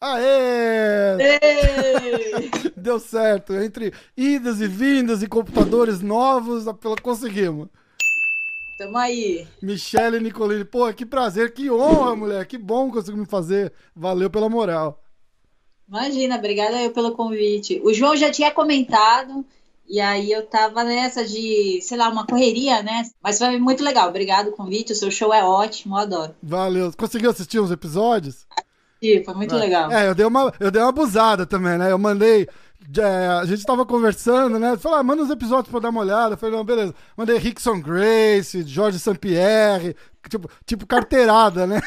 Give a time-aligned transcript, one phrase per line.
[0.00, 1.18] Aê!
[2.74, 3.52] Deu certo.
[3.54, 6.64] Entre idas e vindas e computadores novos,
[7.02, 7.68] conseguimos.
[8.78, 9.46] Tamo aí.
[9.60, 10.64] Michele Nicolini.
[10.64, 12.46] Pô, que prazer, que honra, mulher.
[12.46, 13.74] Que bom conseguir me fazer.
[13.94, 15.04] Valeu pela moral.
[15.86, 17.78] Imagina, obrigada eu pelo convite.
[17.84, 19.44] O João já tinha comentado,
[19.86, 23.02] e aí eu tava nessa de, sei lá, uma correria, né?
[23.22, 24.08] Mas foi muito legal.
[24.08, 24.92] Obrigado o convite.
[24.92, 26.34] O seu show é ótimo, eu adoro.
[26.42, 26.90] Valeu.
[26.96, 28.46] Conseguiu assistir os episódios?
[29.24, 29.58] Foi muito é.
[29.58, 29.90] legal.
[29.90, 31.90] É, eu dei, uma, eu dei uma abusada também, né?
[31.90, 32.46] Eu mandei.
[32.98, 34.76] É, a gente tava conversando, né?
[34.76, 36.34] Falei, ah, manda os episódios pra eu dar uma olhada.
[36.34, 36.94] Eu falei, não, beleza.
[37.16, 39.94] Mandei Rickson Grace, Jorge Sampierre,
[40.28, 41.80] tipo, tipo carteirada, né?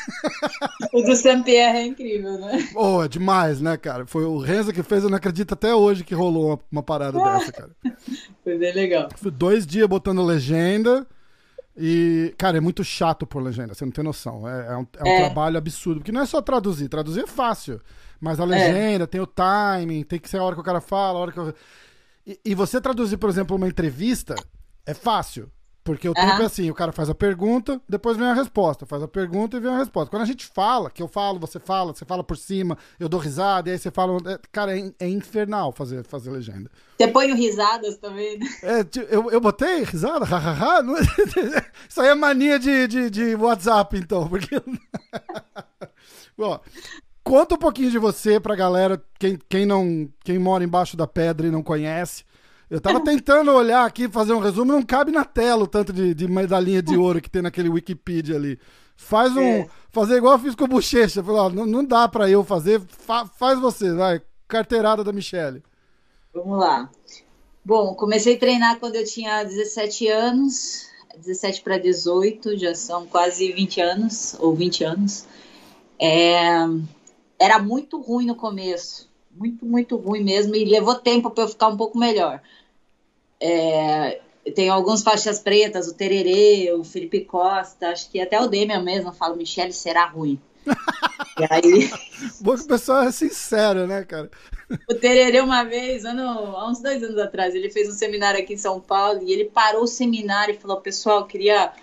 [0.94, 2.70] O do Sampierre é incrível, né?
[2.76, 4.06] Oh, é demais, né, cara?
[4.06, 7.20] Foi o Renzo que fez, eu não acredito até hoje que rolou uma, uma parada
[7.20, 7.72] dessa, cara.
[8.44, 9.10] Foi bem legal.
[9.16, 11.06] Fui dois dias botando legenda.
[11.76, 14.48] E, cara, é muito chato por legenda, você não tem noção.
[14.48, 15.26] É, é um, é um é.
[15.26, 16.00] trabalho absurdo.
[16.00, 17.82] Porque não é só traduzir, traduzir é fácil.
[18.20, 18.46] Mas a é.
[18.46, 21.32] legenda, tem o timing, tem que ser a hora que o cara fala, a hora
[21.32, 21.54] que eu...
[22.26, 24.36] e, e você traduzir, por exemplo, uma entrevista
[24.86, 25.52] é fácil.
[25.84, 28.86] Porque o tempo é assim, o cara faz a pergunta, depois vem a resposta.
[28.86, 30.10] Faz a pergunta e vem a resposta.
[30.10, 33.20] Quando a gente fala, que eu falo, você fala, você fala por cima, eu dou
[33.20, 34.18] risada, e aí você fala.
[34.32, 36.72] É, cara, é, é, infernal fazer, fazer legenda.
[36.98, 38.46] Você põe risadas também, né?
[38.64, 40.82] É, eu, eu botei risada, hahaha.
[41.90, 44.30] Isso aí é mania de, de, de WhatsApp, então.
[44.30, 44.56] Porque.
[46.38, 46.62] Bom,
[47.26, 51.46] conta um pouquinho de você pra galera, quem, quem, não, quem mora embaixo da pedra
[51.46, 52.24] e não conhece.
[52.74, 56.16] Eu tava tentando olhar aqui, fazer um resumo, não cabe na tela o tanto de,
[56.16, 58.60] de medalhinha de ouro que tem naquele Wikipedia ali.
[58.96, 59.42] Faz um.
[59.42, 59.70] É.
[59.92, 61.24] Fazer igual eu fiz com o Bochecha.
[61.24, 64.24] Falei, ó, não, não dá pra eu fazer, fa, faz você, vai.
[64.48, 65.62] Carteirada da Michelle.
[66.34, 66.90] Vamos lá.
[67.64, 73.52] Bom, comecei a treinar quando eu tinha 17 anos, 17 para 18, já são quase
[73.54, 75.28] 20 anos, ou 20 anos.
[76.00, 76.66] É,
[77.38, 81.68] era muito ruim no começo muito, muito ruim mesmo, e levou tempo para eu ficar
[81.68, 82.42] um pouco melhor.
[83.46, 84.22] É,
[84.56, 89.12] tem alguns faixas pretas, o Tererê, o Felipe Costa, acho que até o Demian mesmo
[89.12, 90.40] fala, Michele, será ruim.
[91.38, 91.92] e aí...
[92.40, 94.32] Bom que o pessoal é sincero, né, cara?
[94.90, 96.24] O Tererê, uma vez, ano,
[96.56, 99.46] há uns dois anos atrás, ele fez um seminário aqui em São Paulo e ele
[99.46, 101.74] parou o seminário e falou, pessoal, queria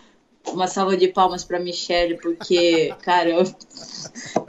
[0.48, 3.44] uma salva de palmas para Michelle, porque, cara, eu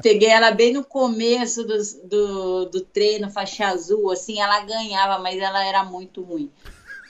[0.02, 5.38] peguei ela bem no começo do, do, do treino, faixa azul, assim, ela ganhava, mas
[5.40, 6.50] ela era muito ruim.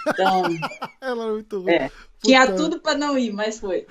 [0.07, 0.43] Então.
[1.01, 1.71] ela era muito ruim.
[1.71, 1.91] É,
[2.23, 3.85] tinha tudo para não ir, mas foi.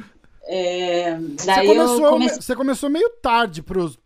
[0.45, 2.43] É, daí você, começou, comecei...
[2.43, 3.99] você começou meio tarde pros,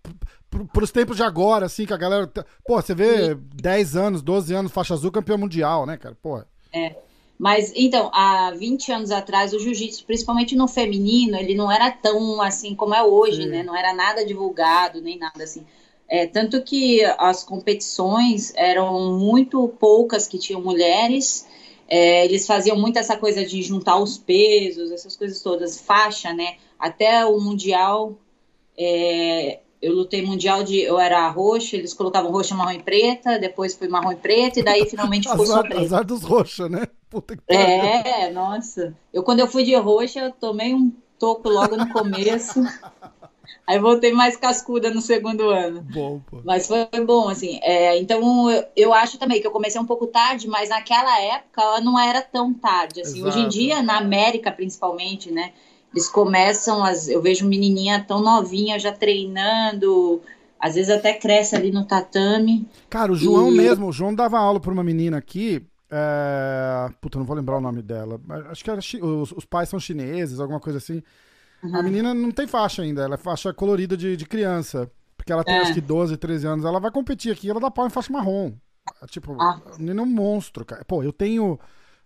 [0.72, 2.26] pros tempos de agora, assim, que a galera.
[2.66, 3.40] Pô, você vê Sim.
[3.54, 6.16] 10 anos, 12 anos, faixa azul, campeão mundial, né, cara?
[6.20, 6.42] Pô.
[6.72, 6.96] É.
[7.38, 12.40] Mas, então, há 20 anos atrás, o jiu-jitsu, principalmente no feminino, ele não era tão
[12.40, 13.48] assim como é hoje, Sim.
[13.48, 13.62] né?
[13.62, 15.66] Não era nada divulgado, nem nada assim.
[16.08, 21.46] É, tanto que as competições eram muito poucas que tinham mulheres.
[21.88, 26.56] É, eles faziam muito essa coisa de juntar os pesos, essas coisas todas, faixa, né?
[26.78, 28.18] Até o Mundial,
[28.76, 30.80] é, eu lutei mundial de.
[30.80, 34.62] Eu era roxa, eles colocavam roxa, marrom e preta, depois foi marrom e preta, e
[34.62, 35.80] daí finalmente ficou azar, só preta.
[35.82, 36.86] Azar dos roxos, né?
[37.10, 38.96] Puta que é, nossa.
[39.12, 42.62] Eu, quando eu fui de roxa, eu tomei um toco logo no começo.
[43.66, 45.82] Aí voltei mais cascuda no segundo ano.
[45.92, 46.40] Bom, pô.
[46.44, 47.58] Mas foi bom, assim.
[47.62, 51.62] É, então, eu, eu, acho também que eu comecei um pouco tarde, mas naquela época
[51.62, 53.00] ela não era tão tarde.
[53.00, 53.24] Assim.
[53.24, 55.52] Hoje em dia, na América principalmente, né?
[55.92, 60.20] Eles começam, as, eu vejo menininha tão novinha já treinando,
[60.60, 62.68] às vezes até cresce ali no tatame.
[62.90, 63.56] Cara, o João e...
[63.56, 66.90] mesmo, o João dava aula para uma menina aqui, é...
[67.00, 68.20] Puta, não vou lembrar o nome dela.
[68.50, 71.00] Acho que era os, os, pais são chineses, alguma coisa assim.
[71.64, 71.76] Uhum.
[71.76, 74.90] A menina não tem faixa ainda, ela é faixa colorida de, de criança.
[75.16, 75.60] Porque ela tem é.
[75.60, 76.64] acho que 12, 13 anos.
[76.66, 78.52] Ela vai competir aqui, ela dá pau em faixa marrom.
[79.08, 79.60] Tipo, ah.
[79.78, 80.84] menina é um monstro, cara.
[80.84, 81.58] Pô, eu tenho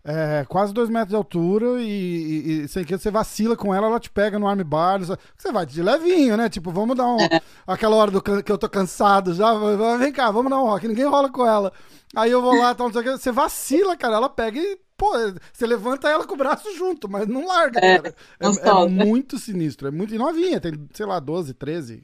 [0.05, 3.99] é, quase dois metros de altura e, e, sem que você vacila com ela, ela
[3.99, 5.01] te pega no armbar.
[5.01, 6.49] Você vai de levinho, né?
[6.49, 7.21] Tipo, vamos dar um.
[7.21, 7.41] É.
[7.67, 9.53] Aquela hora do, que eu tô cansado já.
[9.99, 10.87] Vem cá, vamos dar um rock.
[10.87, 11.73] Ninguém rola com ela.
[12.15, 14.17] Aí eu vou lá, então, você vacila, cara.
[14.17, 14.79] Ela pega e.
[14.99, 15.13] Pô,
[15.53, 18.15] você levanta ela com o braço junto, mas não larga, é, cara.
[18.41, 19.87] É, é muito sinistro.
[19.87, 22.03] É muito novinha, tem, sei lá, 12, 13,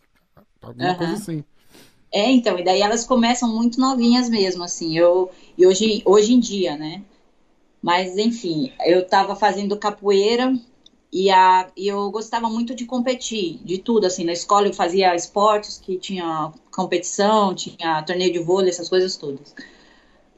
[0.62, 0.96] alguma uhum.
[0.96, 1.44] coisa assim.
[2.12, 4.96] É, então, e daí elas começam muito novinhas mesmo, assim.
[4.96, 7.02] Eu, e hoje, hoje em dia, né?
[7.82, 10.56] Mas, enfim, eu estava fazendo capoeira
[11.12, 15.16] e, a, e eu gostava muito de competir, de tudo, assim, na escola eu fazia
[15.16, 19.52] esportes que tinha competição, tinha torneio de vôlei, essas coisas todas.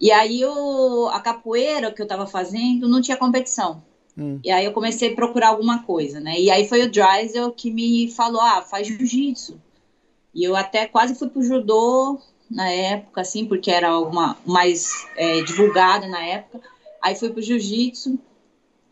[0.00, 3.82] E aí eu, a capoeira que eu estava fazendo não tinha competição.
[4.16, 4.40] Hum.
[4.44, 6.38] E aí eu comecei a procurar alguma coisa, né?
[6.38, 9.60] E aí foi o Dreisel que me falou, ah, faz jiu-jitsu.
[10.34, 12.19] E eu até quase fui pro judô
[12.50, 16.60] na época, assim, porque era uma mais é, divulgada na época.
[17.02, 18.19] Aí fui pro jiu-jitsu.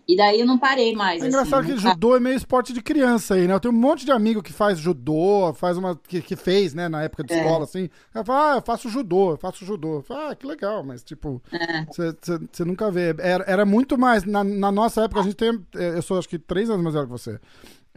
[0.06, 1.22] E daí eu não parei mais.
[1.22, 3.54] É engraçado assim, que judô é meio esporte de criança aí, né?
[3.54, 5.96] Eu tenho um monte de amigo que faz judô, faz uma.
[5.96, 7.38] que, que fez, né, na época de é.
[7.38, 7.88] escola, assim.
[8.14, 9.96] Ela fala, ah, eu faço judô, eu faço judô.
[9.96, 11.42] Eu falo, ah, que legal, mas tipo,
[11.88, 12.64] você é.
[12.64, 13.14] nunca vê.
[13.18, 14.24] Era, era muito mais.
[14.24, 15.58] Na, na nossa época, a gente tem.
[15.74, 17.40] É, eu sou acho que três anos mais velho que você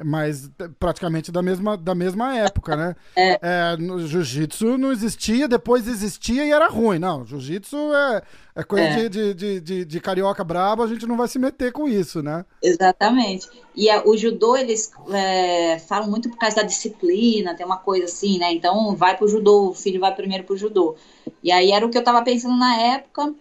[0.04, 0.50] mas
[0.80, 2.96] praticamente da mesma, da mesma época, né?
[3.18, 3.40] É.
[3.42, 7.00] é jiu-jitsu não existia, depois existia e era ruim.
[7.00, 8.22] Não, jiu-jitsu é,
[8.58, 9.08] é coisa é.
[9.08, 12.44] De, de, de, de, carioca brabo, a gente não vai se meter com isso, né?
[12.60, 13.48] Exatamente.
[13.76, 18.06] E a, o judô, eles é, falam muito por causa da disciplina, tem uma coisa
[18.06, 18.52] assim, né?
[18.52, 20.96] Então, vai pro judô, o filho vai primeiro pro judô.
[21.44, 23.32] E aí era o que eu tava pensando na época,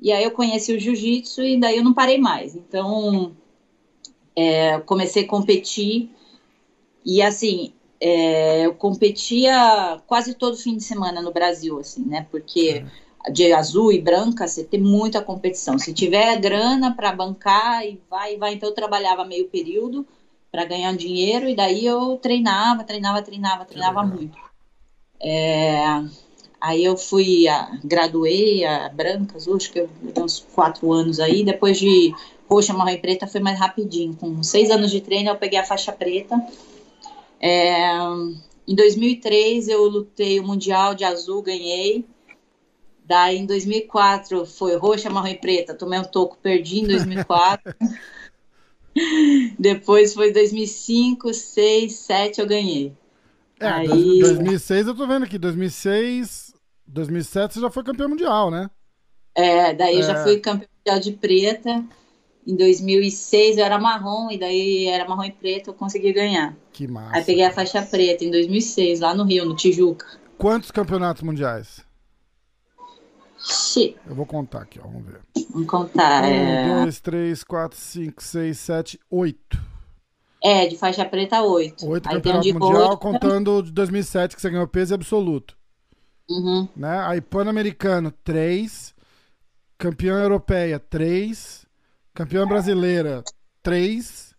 [0.00, 2.54] e aí eu conheci o jiu-jitsu e daí eu não parei mais.
[2.54, 3.32] Então,
[4.36, 6.10] é, comecei a competir
[7.04, 12.26] e assim é, eu competia quase todo fim de semana no Brasil, assim, né?
[12.30, 13.09] Porque é.
[13.28, 15.78] De azul e branca você tem muita competição.
[15.78, 18.54] Se tiver grana para bancar e vai, vai.
[18.54, 20.06] Então eu trabalhava meio período
[20.50, 24.36] para ganhar dinheiro e daí eu treinava, treinava, treinava, treinava muito.
[25.22, 26.02] É,
[26.60, 31.44] aí eu fui, a, graduei a branca, azul, acho que eu, uns quatro anos aí.
[31.44, 32.14] Depois de
[32.48, 34.16] roxa, marrom e preta foi mais rapidinho.
[34.16, 36.34] Com seis anos de treino eu peguei a faixa preta.
[37.38, 37.98] É,
[38.66, 42.04] em 2003 eu lutei o mundial de azul, ganhei.
[43.10, 47.74] Daí em 2004 foi roxa, marrom e preta, tomei um toco, perdi em 2004.
[49.58, 52.92] Depois foi 2005, 2006, 2007 eu ganhei.
[53.58, 54.20] É, Aí...
[54.20, 56.54] 2006 eu tô vendo aqui, 2006,
[56.86, 58.70] 2007 você já foi campeão mundial, né?
[59.34, 59.98] É, daí é.
[59.98, 60.22] eu já é.
[60.22, 61.84] fui campeão mundial de preta.
[62.46, 66.56] Em 2006 eu era marrom, e daí era marrom e preto, eu consegui ganhar.
[66.72, 67.16] Que massa.
[67.16, 70.06] Aí peguei a faixa preta em 2006, lá no Rio, no Tijuca.
[70.38, 71.89] Quantos campeonatos mundiais?
[73.42, 73.96] Xi.
[74.06, 75.20] Eu vou contar aqui, ó, vamos ver.
[75.50, 76.24] Vamos contar.
[76.24, 76.82] Um, é...
[76.82, 79.58] dois, três, quatro, cinco, seis, sete, oito.
[80.42, 81.86] É, de faixa preta, oito.
[81.86, 85.56] Oito campeonatos mundial, contando de 2007, que você ganhou peso absoluto.
[86.28, 86.68] Uhum.
[86.76, 86.98] Né?
[87.06, 88.94] Aí, Pan-Americano, três.
[89.76, 91.66] Campeã Europeia, três.
[92.14, 93.22] Campeã brasileira,
[93.62, 94.34] três.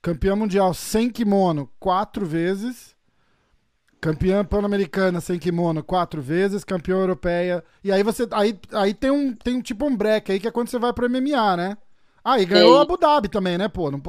[0.00, 2.96] Campeã mundial sem kimono, quatro vezes.
[4.00, 6.62] Campeã pan-americana sem kimono, quatro vezes.
[6.62, 7.64] Campeã europeia.
[7.82, 8.28] E aí você.
[8.30, 10.92] Aí, aí tem, um, tem um tipo um break aí que é quando você vai
[10.92, 11.76] pro MMA, né?
[12.24, 12.82] Ah, e ganhou Ganhei.
[12.82, 13.90] Abu Dhabi também, né, pô?
[13.90, 14.00] Não...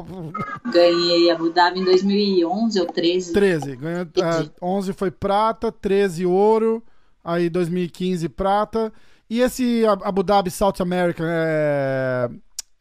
[0.71, 3.33] Ganhei Abu Dhabi em 2011 ou 13.
[3.33, 3.75] 13.
[3.77, 6.83] Ganhou, uh, 11 foi prata, 13 ouro,
[7.23, 8.91] aí 2015 prata.
[9.29, 12.29] E esse Abu Dhabi South American é,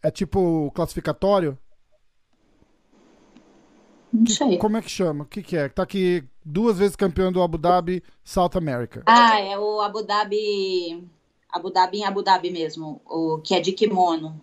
[0.02, 1.56] é tipo classificatório?
[4.12, 4.56] Não sei.
[4.56, 5.25] como é que chama?
[5.25, 5.69] O que, que é?
[5.69, 9.03] Tá aqui duas vezes campeão do Abu Dhabi South America.
[9.06, 11.06] Ah, é o Abu Dhabi.
[11.50, 13.00] Abu Dhabi em Abu Dhabi mesmo.
[13.06, 14.41] O que é de kimono.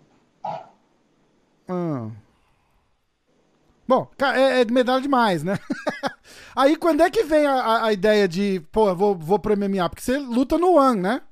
[1.68, 2.08] Ah.
[3.88, 5.58] Bom, é, é medalha demais, né?
[6.56, 9.88] Aí quando é que vem a, a ideia de, pô, vou, vou pro MMA?
[9.88, 11.22] Porque você luta no One, né?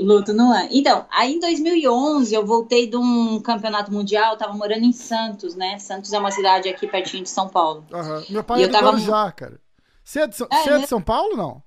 [0.00, 0.68] Luto no ano.
[0.70, 5.78] Então, aí em 2011 eu voltei de um campeonato mundial, tava morando em Santos, né?
[5.78, 7.84] Santos é uma cidade aqui pertinho de São Paulo.
[7.92, 8.24] Uhum.
[8.30, 8.96] Meu pai e é do tava...
[8.98, 9.60] já, cara.
[10.04, 10.46] Você é, de, São...
[10.50, 10.86] é, é de né?
[10.86, 11.62] São Paulo, não?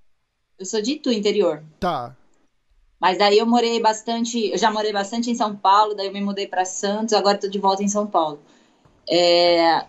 [0.60, 1.64] Eu sou de Itu, interior.
[1.80, 2.16] Tá.
[3.00, 6.22] Mas daí eu morei bastante, eu já morei bastante em São Paulo, daí eu me
[6.22, 8.40] mudei para Santos, agora tô de volta em São Paulo.
[9.10, 9.86] É,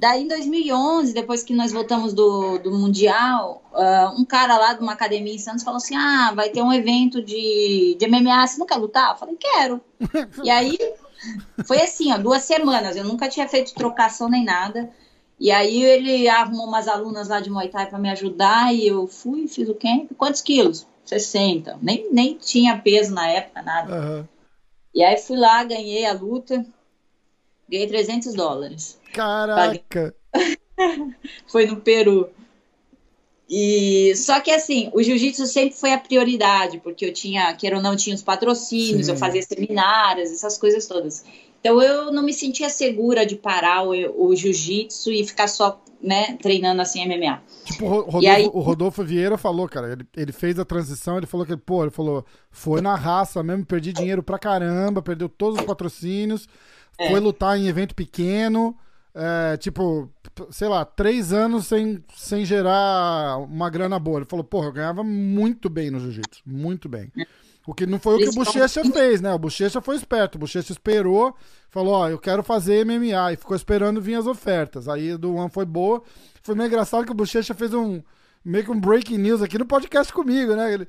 [0.00, 4.80] Daí, em 2011, depois que nós voltamos do, do Mundial, uh, um cara lá de
[4.80, 8.58] uma academia em Santos falou assim: Ah, vai ter um evento de, de MMA, você
[8.58, 9.10] não quer lutar?
[9.10, 9.78] Eu falei: Quero.
[10.42, 10.78] e aí,
[11.66, 12.96] foi assim, ó, duas semanas.
[12.96, 14.88] Eu nunca tinha feito trocação nem nada.
[15.40, 18.74] E aí, ele arrumou umas alunas lá de Muay Thai para me ajudar.
[18.74, 20.12] E eu fui, fiz o camp.
[20.18, 20.86] Quantos quilos?
[21.06, 21.78] 60.
[21.80, 23.94] Nem, nem tinha peso na época, nada.
[23.94, 24.24] Uhum.
[24.94, 26.64] E aí, fui lá, ganhei a luta.
[27.68, 28.98] Ganhei 300 dólares.
[29.14, 30.14] Caraca!
[31.48, 32.28] foi no Peru.
[33.48, 37.82] E só que assim, o jiu-jitsu sempre foi a prioridade, porque eu tinha, queira ou
[37.82, 39.12] não, tinha os patrocínios, Sim.
[39.12, 41.24] eu fazia seminários, essas coisas todas.
[41.60, 43.90] Então eu não me sentia segura de parar o,
[44.28, 47.42] o jiu-jitsu e ficar só, né, treinando assim MMA.
[47.64, 48.46] Tipo, o Rodolfo, aí...
[48.46, 51.90] o Rodolfo Vieira falou, cara, ele, ele fez a transição, ele falou que, pô, ele
[51.90, 56.48] falou, foi na raça mesmo, perdi dinheiro pra caramba, perdeu todos os patrocínios,
[56.98, 57.10] é.
[57.10, 58.74] foi lutar em evento pequeno,
[59.14, 60.10] é, tipo,
[60.50, 64.18] sei lá, três anos sem, sem gerar uma grana boa.
[64.18, 67.12] Ele falou, porra, eu ganhava muito bem no jiu-jitsu, muito bem.
[67.66, 69.32] O que não foi o que o Bochecha fez, né?
[69.34, 70.36] O Bochecha foi esperto.
[70.36, 71.36] O Bochecha esperou,
[71.68, 73.32] falou, ó, eu quero fazer MMA.
[73.32, 74.88] E ficou esperando vir as ofertas.
[74.88, 76.02] Aí do One foi boa.
[76.42, 78.02] Foi meio engraçado que o Bochecha fez um,
[78.44, 80.72] meio que um breaking news aqui no podcast comigo, né?
[80.72, 80.88] Ele,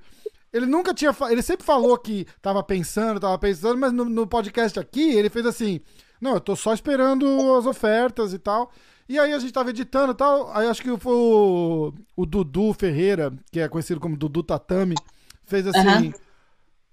[0.54, 1.16] ele nunca tinha.
[1.30, 5.46] Ele sempre falou que tava pensando, tava pensando, mas no, no podcast aqui ele fez
[5.46, 5.82] assim:
[6.22, 8.72] Não, eu tô só esperando as ofertas e tal.
[9.10, 10.50] E aí a gente tava editando e tal.
[10.56, 14.96] Aí acho que foi o, o Dudu Ferreira, que é conhecido como Dudu Tatami,
[15.44, 16.08] fez assim.
[16.08, 16.14] Uhum.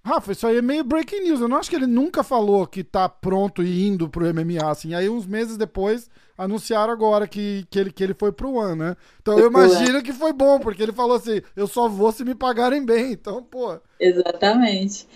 [0.09, 1.41] Rafa, isso aí é meio breaking news.
[1.41, 4.95] Eu não acho que ele nunca falou que tá pronto e indo pro MMA, assim.
[4.95, 8.97] Aí uns meses depois anunciaram agora que, que, ele, que ele foi pro One, né?
[9.21, 12.35] Então eu imagino que foi bom, porque ele falou assim, eu só vou se me
[12.35, 13.13] pagarem bem.
[13.13, 13.79] Então, pô.
[14.01, 15.07] Exatamente.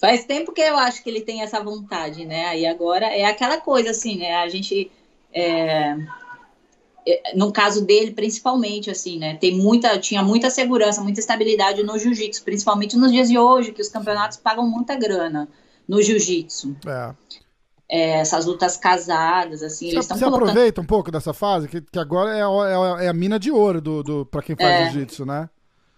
[0.00, 2.46] Faz tempo que eu acho que ele tem essa vontade, né?
[2.46, 4.36] Aí agora é aquela coisa assim, né?
[4.36, 4.90] A gente.
[5.32, 5.94] É
[7.34, 9.36] no caso dele, principalmente, assim, né?
[9.36, 13.80] Tem muita, tinha muita segurança, muita estabilidade no jiu-jitsu, principalmente nos dias de hoje, que
[13.80, 15.48] os campeonatos pagam muita grana
[15.86, 16.76] no jiu-jitsu.
[16.86, 17.14] É.
[17.90, 20.50] É, essas lutas casadas, assim, você, eles estão colocando...
[20.50, 23.80] aproveita um pouco dessa fase, que, que agora é, é, é, a mina de ouro
[23.80, 24.90] do, do, para quem faz é.
[24.90, 25.48] jiu-jitsu, né?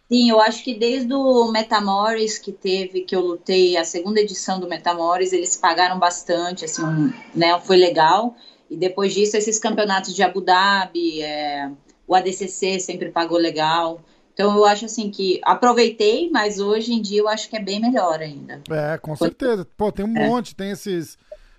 [0.09, 4.59] Sim, eu acho que desde o Metamores que teve, que eu lutei, a segunda edição
[4.59, 8.37] do Metamores, eles pagaram bastante, assim, um, né, foi legal.
[8.71, 11.71] E depois disso, esses campeonatos de Abu Dhabi, é,
[12.07, 14.01] o ADCC sempre pagou legal.
[14.33, 17.81] Então eu acho assim que aproveitei, mas hoje em dia eu acho que é bem
[17.81, 18.63] melhor ainda.
[18.71, 19.67] É, com certeza.
[19.77, 20.29] Pô, tem um é.
[20.29, 21.15] monte, tem esses.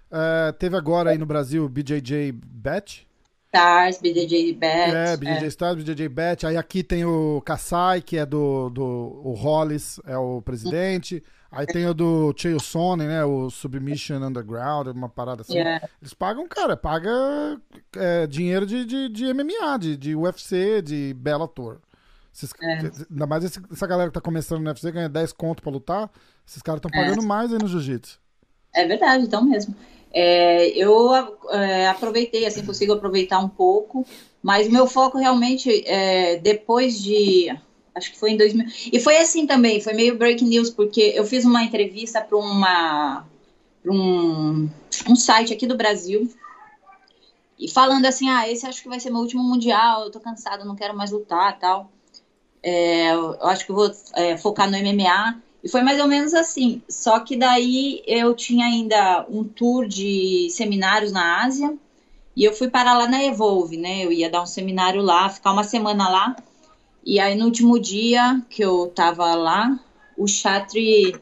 [0.09, 3.07] Uh, teve agora aí no Brasil o BJJ Bet.
[3.53, 4.95] Stars, BJJ Bet.
[4.95, 5.47] É, BJJ é.
[5.47, 6.47] Stars, BJJ Bet.
[6.47, 11.15] Aí aqui tem o Kassai, que é do, do o Hollis, é o presidente.
[11.15, 11.21] Uhum.
[11.51, 13.25] Aí tem o do Chael Sonnen, né?
[13.25, 15.57] O Submission Underground, uma parada assim.
[15.57, 15.85] Yeah.
[16.01, 17.11] Eles pagam, cara, paga
[17.97, 21.79] é, dinheiro de, de, de, MMA, de, de UFC, de Bellator.
[22.33, 22.89] Esses, é.
[23.11, 26.09] Ainda mais esse, essa galera que tá começando no UFC, ganha 10 conto pra lutar.
[26.47, 27.03] Esses caras estão é.
[27.03, 27.25] pagando é.
[27.25, 28.17] mais aí no jiu-jitsu.
[28.73, 29.75] É verdade, então mesmo.
[30.13, 31.13] É, eu
[31.49, 34.05] é, aproveitei, assim, consigo aproveitar um pouco,
[34.41, 37.53] mas o meu foco realmente, é, depois de
[37.95, 38.65] acho que foi em 2000.
[38.91, 43.25] E foi assim também, foi meio breaking news, porque eu fiz uma entrevista para uma
[43.81, 44.69] pra um,
[45.09, 46.31] um site aqui do Brasil.
[47.59, 50.65] E falando assim, ah, esse acho que vai ser meu último mundial, eu tô cansada,
[50.65, 51.91] não quero mais lutar tal.
[52.63, 55.39] É, eu acho que eu vou é, focar no MMA.
[55.63, 56.81] E foi mais ou menos assim.
[56.89, 61.75] Só que daí eu tinha ainda um tour de seminários na Ásia.
[62.35, 64.05] E eu fui parar lá na Evolve, né?
[64.05, 66.35] Eu ia dar um seminário lá, ficar uma semana lá.
[67.03, 69.79] E aí, no último dia que eu tava lá,
[70.17, 71.15] o Chatri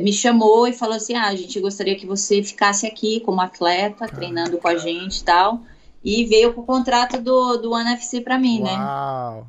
[0.00, 4.06] me chamou e falou assim: Ah, a gente gostaria que você ficasse aqui como atleta,
[4.06, 5.60] treinando com a gente e tal.
[6.04, 8.76] E veio com o contrato do, do NFC pra mim, né?
[8.76, 9.40] Uau.
[9.40, 9.46] né?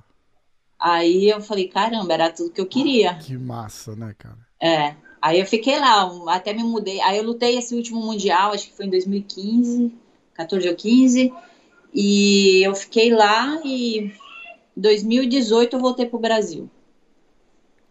[0.79, 3.15] Aí eu falei: Caramba, era tudo que eu queria.
[3.15, 4.37] Que massa, né, cara?
[4.61, 4.95] É.
[5.19, 7.01] Aí eu fiquei lá, até me mudei.
[7.01, 9.93] Aí eu lutei esse último Mundial, acho que foi em 2015,
[10.35, 11.33] 14 ou 15.
[11.93, 14.13] E eu fiquei lá e
[14.77, 16.69] 2018 eu voltei pro Brasil.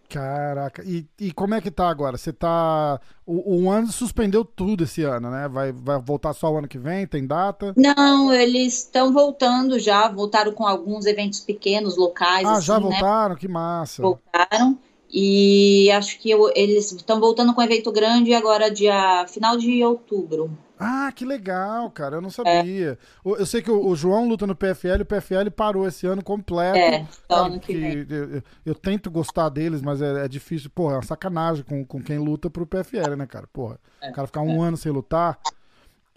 [0.09, 2.17] Caraca, e, e como é que tá agora?
[2.17, 3.01] Você tá.
[3.27, 5.49] O, o ano suspendeu tudo esse ano, né?
[5.49, 7.07] Vai, vai voltar só o ano que vem?
[7.07, 7.75] Tem data?
[7.77, 12.47] Não, eles estão voltando já, voltaram com alguns eventos pequenos, locais.
[12.47, 12.81] Ah, assim, já né?
[12.81, 13.35] voltaram?
[13.35, 13.41] Né?
[13.41, 14.03] Que massa.
[14.03, 14.79] Voltaram.
[15.11, 19.83] E acho que eu, eles estão voltando com um evento grande agora, dia final de
[19.83, 20.57] outubro.
[20.79, 22.17] Ah, que legal, cara.
[22.17, 22.93] Eu não sabia.
[22.93, 22.99] É.
[23.25, 26.79] Eu sei que o, o, João luta no PFL, o PFL parou esse ano completo.
[26.79, 28.07] É, só ano que, vem.
[28.09, 30.71] Eu, eu, eu, tento gostar deles, mas é, é, difícil.
[30.71, 33.47] Porra, é uma sacanagem com, com quem luta pro PFL, né, cara?
[33.53, 33.79] Porra.
[34.03, 34.69] É, o cara ficar um é.
[34.69, 35.39] ano sem lutar.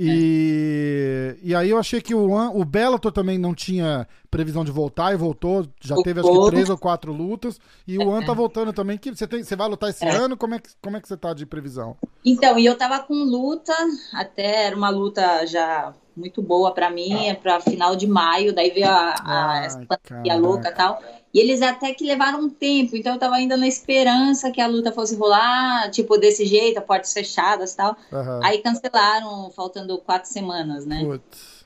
[0.01, 5.13] E, e aí eu achei que o, o Bellator também não tinha previsão de voltar
[5.13, 5.67] e voltou.
[5.81, 7.59] Já o teve acho que três ou quatro lutas.
[7.85, 8.97] E o An tá voltando também.
[8.97, 10.15] Que você, tem, você vai lutar esse é.
[10.15, 10.37] ano?
[10.37, 11.97] Como é, que, como é que você tá de previsão?
[12.23, 13.73] Então, e eu tava com luta,
[14.13, 18.69] até era uma luta já muito boa para mim, é para final de maio, daí
[18.69, 19.67] veio a, a,
[20.29, 21.01] a louca e tal.
[21.33, 24.67] E eles até que levaram um tempo, então eu tava ainda na esperança que a
[24.67, 27.95] luta fosse rolar, tipo, desse jeito, a portas fechadas e tal.
[28.11, 28.39] Uhum.
[28.43, 31.03] Aí cancelaram, faltando quatro semanas, né?
[31.03, 31.59] Putz.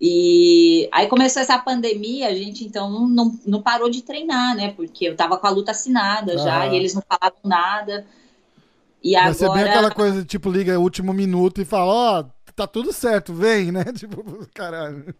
[0.00, 4.72] E aí começou essa pandemia, a gente então não, não parou de treinar, né?
[4.76, 6.44] Porque eu tava com a luta assinada uhum.
[6.44, 8.04] já, e eles não falavam nada.
[9.02, 9.34] E Vai agora...
[9.34, 13.32] ser bem aquela coisa, tipo, liga último minuto e fala, ó, oh, tá tudo certo,
[13.32, 13.84] vem, né?
[13.94, 14.22] Tipo,
[14.54, 15.14] caralho.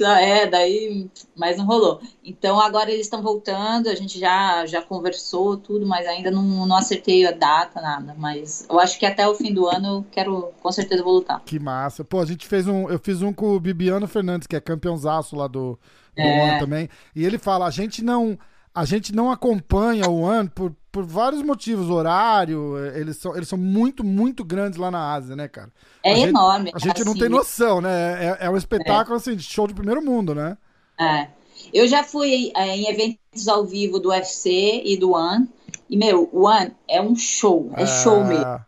[0.00, 2.00] É, daí, mas não rolou.
[2.24, 6.76] Então agora eles estão voltando, a gente já, já conversou tudo, mas ainda não, não
[6.76, 8.14] acertei a data, nada.
[8.16, 11.40] Mas eu acho que até o fim do ano eu quero, com certeza, vou lutar.
[11.44, 12.04] Que massa.
[12.04, 12.88] Pô, a gente fez um.
[12.88, 15.78] Eu fiz um com o Bibiano Fernandes, que é campeãozaço lá do,
[16.16, 16.58] do é.
[16.58, 16.88] também.
[17.14, 18.38] E ele fala: a gente não.
[18.74, 23.58] A gente não acompanha o ano por, por vários motivos, horário, eles são, eles são
[23.58, 25.72] muito, muito grandes lá na Ásia, né, cara?
[26.04, 26.66] É a enorme.
[26.66, 28.38] Gente, a gente assim, não tem noção, né?
[28.40, 29.18] É, é um espetáculo, é.
[29.18, 30.56] assim, de show de primeiro mundo, né?
[30.98, 31.28] É.
[31.72, 35.48] Eu já fui é, em eventos ao vivo do UFC e do One,
[35.88, 38.60] e, meu, o One é um show, é show mesmo.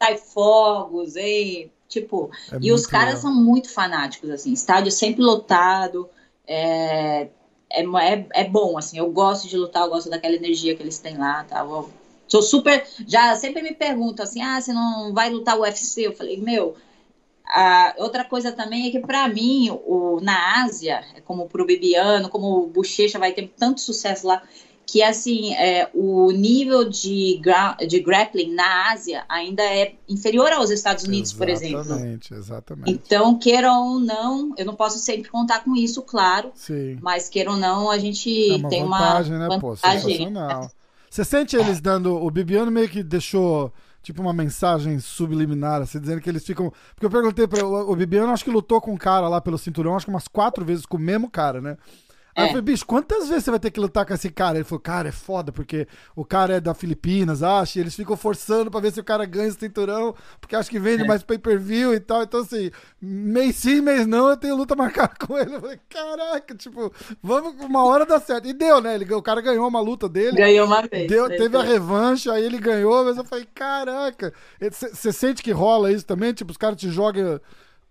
[0.00, 3.22] Sai fogos, e, tipo, é e os caras legal.
[3.22, 6.08] são muito fanáticos, assim, estádio sempre lotado,
[6.46, 7.28] é,
[7.70, 10.98] é, é, é, bom, assim, eu gosto de lutar, eu gosto daquela energia que eles
[10.98, 11.60] têm lá, tá?
[11.60, 11.90] Eu
[12.28, 16.06] sou super, já sempre me perguntam assim, ah, você não vai lutar o UFC?
[16.06, 16.76] Eu falei, meu,
[17.46, 22.28] a, outra coisa também é que, para mim, o, na Ásia, é como pro Bibiano,
[22.28, 24.42] como o Bochecha vai ter tanto sucesso lá,
[24.86, 27.40] que assim, é, o nível de,
[27.88, 31.80] de grappling na Ásia ainda é inferior aos Estados Unidos, exatamente, por exemplo.
[31.80, 32.90] Exatamente, exatamente.
[32.92, 36.52] Então, queiram ou não, eu não posso sempre contar com isso, claro.
[36.54, 36.98] Sim.
[37.02, 39.48] Mas queiram ou não, a gente é uma tem vantagem, uma né?
[39.48, 39.60] vantagem.
[39.60, 40.70] Pô, sensacional.
[41.10, 42.14] Você sente eles dando.
[42.14, 46.72] O Bibiano meio que deixou tipo uma mensagem subliminar, assim, dizendo que eles ficam.
[46.94, 49.58] Porque eu perguntei para o, o Bibiano, acho que lutou com um cara lá pelo
[49.58, 51.76] cinturão, acho que umas quatro vezes com o mesmo cara, né?
[52.36, 52.48] Aí eu é.
[52.48, 54.58] falei, bicho, quantas vezes você vai ter que lutar com esse cara?
[54.58, 58.14] Ele falou, cara, é foda, porque o cara é da Filipinas, acha, e eles ficam
[58.14, 61.06] forçando pra ver se o cara ganha esse cinturão, porque acho que vende é.
[61.06, 62.22] mais pay-per-view e tal.
[62.22, 65.54] Então, assim, mês sim, mês não, eu tenho luta marcada com ele.
[65.54, 68.46] Eu falei, caraca, tipo, vamos, uma hora dá certo.
[68.46, 68.96] E deu, né?
[68.96, 70.36] Ele, o cara ganhou uma luta dele.
[70.36, 71.08] Ganhou uma vez.
[71.08, 74.34] Deu, teve a revanche, aí ele ganhou, mas eu falei, caraca.
[74.70, 76.34] Você sente que rola isso também?
[76.34, 77.40] Tipo, os caras te jogam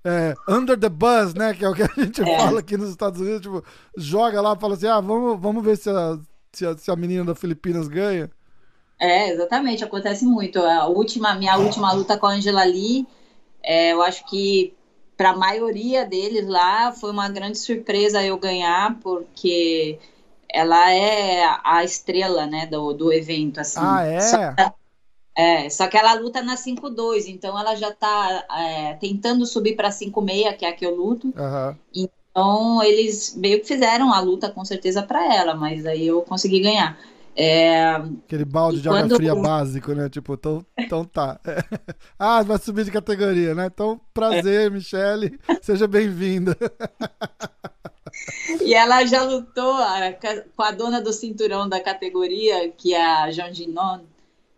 [0.06, 1.54] é, under the bus, né?
[1.56, 2.38] Que é o que a gente é.
[2.38, 3.64] fala aqui nos Estados Unidos, tipo,
[3.98, 6.20] joga lá e fala assim, ah, vamos, vamos ver se a,
[6.54, 8.30] se a, se a menina da Filipinas ganha.
[9.00, 10.60] É, exatamente, acontece muito.
[10.60, 13.08] A última, minha última luta com a Angela Lee,
[13.64, 14.74] é, eu acho que
[15.18, 19.98] para a maioria deles lá foi uma grande surpresa eu ganhar, porque
[20.50, 23.80] ela é a estrela, né, do, do evento, assim.
[23.82, 24.22] Ah, é?
[24.22, 24.38] Só,
[25.36, 29.90] é, só que ela luta na 5-2, então ela já tá é, tentando subir para
[29.90, 31.28] 5-6, que é a que eu luto.
[31.28, 31.76] Uhum.
[31.94, 36.62] Então eles meio que fizeram a luta com certeza para ela, mas aí eu consegui
[36.62, 36.98] ganhar.
[37.36, 37.96] É...
[38.26, 39.04] Aquele balde de quando...
[39.04, 40.08] água fria básico, né?
[40.08, 41.38] Tipo, então, então tá.
[42.18, 43.66] ah, vai subir de categoria, né?
[43.66, 44.70] Então, prazer, é.
[44.70, 45.38] Michele.
[45.62, 46.58] Seja bem-vinda.
[48.64, 50.14] e ela já lutou a,
[50.56, 54.00] com a dona do cinturão da categoria, que é a Jean Ginon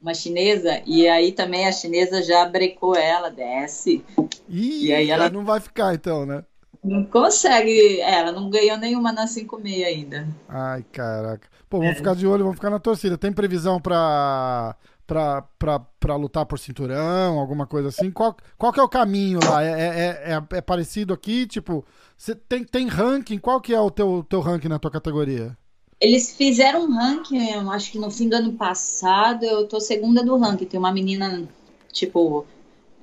[0.07, 4.03] uma chinesa, e aí também a chinesa já brecou ela, desce.
[4.47, 6.43] Ih, e aí ela não vai ficar então, né?
[6.81, 10.27] Não consegue, é, ela não ganhou nenhuma na 5,6 ainda.
[10.47, 11.49] Ai, caraca.
[11.69, 11.95] Pô, vamos é.
[11.95, 13.17] ficar de olho, vamos ficar na torcida.
[13.17, 18.09] Tem previsão pra, pra, pra, pra lutar por cinturão, alguma coisa assim?
[18.09, 19.61] Qual, qual que é o caminho lá?
[19.61, 21.45] É, é, é, é parecido aqui?
[21.45, 21.83] Tipo,
[22.15, 23.39] você tem, tem ranking?
[23.39, 25.57] Qual que é o teu, teu ranking na tua categoria?
[25.99, 30.23] Eles fizeram um ranking, eu acho que no fim do ano passado, eu tô segunda
[30.23, 30.65] do ranking.
[30.65, 31.43] Tem uma menina,
[31.91, 32.45] tipo,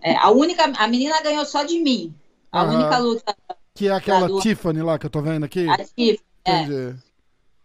[0.01, 2.15] é, a única, a menina ganhou só de mim.
[2.53, 3.37] A única luta.
[3.75, 4.39] Que é aquela do...
[4.39, 5.69] Tiffany lá que eu tô vendo aqui?
[5.69, 6.95] A Tiffany, é.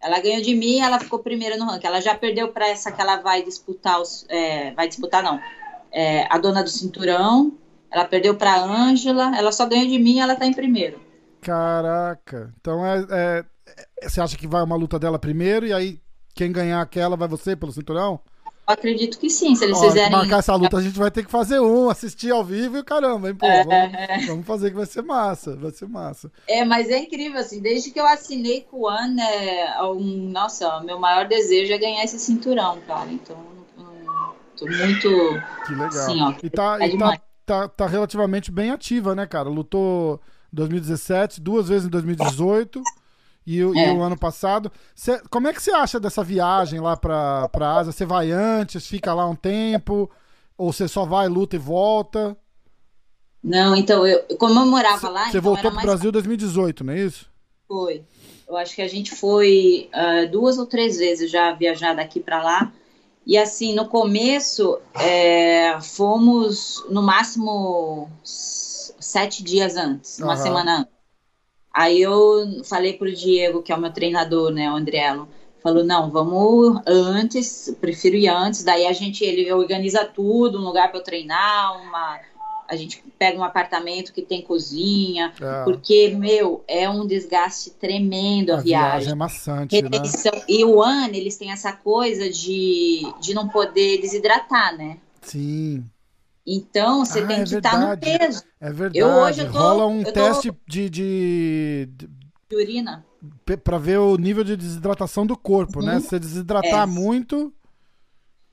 [0.01, 1.85] Ela ganhou de mim, ela ficou primeira no ranking.
[1.85, 5.39] Ela já perdeu para essa que ela vai disputar os, é, vai disputar não.
[5.91, 7.53] É, a dona do cinturão.
[7.91, 9.37] Ela perdeu para Ângela.
[9.37, 10.99] Ela só ganhou de mim, e ela tá em primeiro.
[11.41, 12.53] Caraca.
[12.59, 13.45] Então é, é
[14.01, 16.01] você acha que vai uma luta dela primeiro e aí
[16.33, 18.21] quem ganhar aquela vai você pelo cinturão?
[18.69, 20.11] Eu acredito que sim, se eles Ó, fizerem.
[20.11, 23.27] marcar essa luta, a gente vai ter que fazer um, assistir ao vivo e caramba,
[23.27, 24.25] hein, pô, é, vamos, é.
[24.27, 26.31] vamos, fazer que vai ser massa, vai ser massa.
[26.47, 30.81] É, mas é incrível, assim, desde que eu assinei com o One, é, um, nossa,
[30.81, 33.11] meu maior desejo é ganhar esse cinturão, cara.
[33.11, 33.35] Então,
[33.75, 33.85] um,
[34.55, 35.09] tô muito.
[35.65, 35.87] Que legal.
[35.87, 39.49] Assim, ó, e tá, e tá, tá, tá relativamente bem ativa, né, cara?
[39.49, 40.21] Lutou
[40.53, 42.83] 2017, duas vezes em 2018
[43.45, 43.89] e, o, é.
[43.89, 44.71] e o ano passado.
[44.95, 47.91] Cê, como é que você acha dessa viagem lá pra, pra Ásia?
[47.91, 50.09] Você vai antes, fica lá um tempo?
[50.57, 52.37] Ou você só vai, luta e volta?
[53.43, 55.23] Não, então, eu, como eu morava cê, lá.
[55.23, 55.85] Você então voltou pro mais...
[55.85, 57.29] Brasil em 2018, não é isso?
[57.67, 58.03] Foi.
[58.47, 62.41] Eu acho que a gente foi uh, duas ou três vezes já viajar daqui para
[62.43, 62.73] lá.
[63.25, 70.41] E assim, no começo, é, fomos no máximo sete dias antes, uma uhum.
[70.41, 70.98] semana antes.
[71.73, 75.27] Aí eu falei pro Diego, que é o meu treinador, né, o Andrelo,
[75.61, 80.89] falou, não, vamos antes, prefiro ir antes, daí a gente, ele organiza tudo, um lugar
[80.89, 82.19] para eu treinar, uma,
[82.69, 85.63] a gente pega um apartamento que tem cozinha, é.
[85.63, 88.89] porque, meu, é um desgaste tremendo a, a viagem.
[88.89, 89.11] viagem.
[89.11, 89.89] é maçante, né?
[90.47, 94.97] E o ano, eles têm essa coisa de, de não poder desidratar, né?
[95.21, 95.83] Sim.
[96.51, 98.43] Então, você ah, tem é que estar no peso.
[98.59, 98.97] É verdade.
[98.97, 102.09] Eu, hoje eu tô, Rola um teste de, de, de,
[102.55, 103.05] urina.
[103.63, 105.89] Para ver o nível de desidratação do corpo, né?
[105.89, 105.93] uhum.
[105.93, 105.99] né?
[105.99, 106.85] Se você desidratar é.
[106.87, 107.53] muito.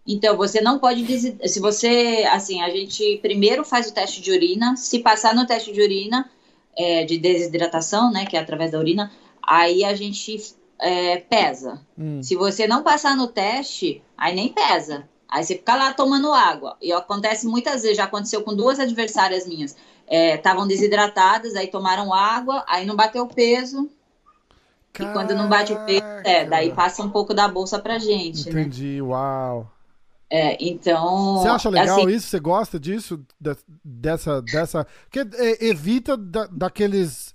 [0.07, 1.05] Então, você não pode.
[1.05, 1.37] Des...
[1.51, 2.27] Se você.
[2.31, 4.77] Assim, a gente primeiro faz o teste de urina.
[4.77, 6.29] Se passar no teste de urina,
[6.77, 8.27] é, de desidratação, né?
[8.27, 9.11] Que é através da urina,
[9.43, 10.37] aí a gente
[10.79, 11.81] é, pesa.
[11.99, 12.23] Hum.
[12.23, 15.09] Se você não passar no teste, aí nem pesa.
[15.29, 16.77] Aí você fica lá tomando água.
[16.81, 19.77] E acontece muitas vezes, já aconteceu com duas adversárias minhas.
[20.09, 23.91] Estavam é, desidratadas, aí tomaram água, aí não bateu o peso.
[24.93, 25.11] Caraca.
[25.11, 28.47] E quando não bate o peso, é, daí passa um pouco da bolsa pra gente.
[28.47, 28.63] Né?
[28.63, 29.03] Entendi, né?
[29.03, 29.71] uau.
[30.29, 31.39] É, então.
[31.39, 32.29] Você acha legal assim, isso?
[32.29, 33.21] Você gosta disso?
[33.85, 34.43] dessa.
[34.43, 34.87] dessa...
[35.05, 37.35] Porque é, evita da, daqueles.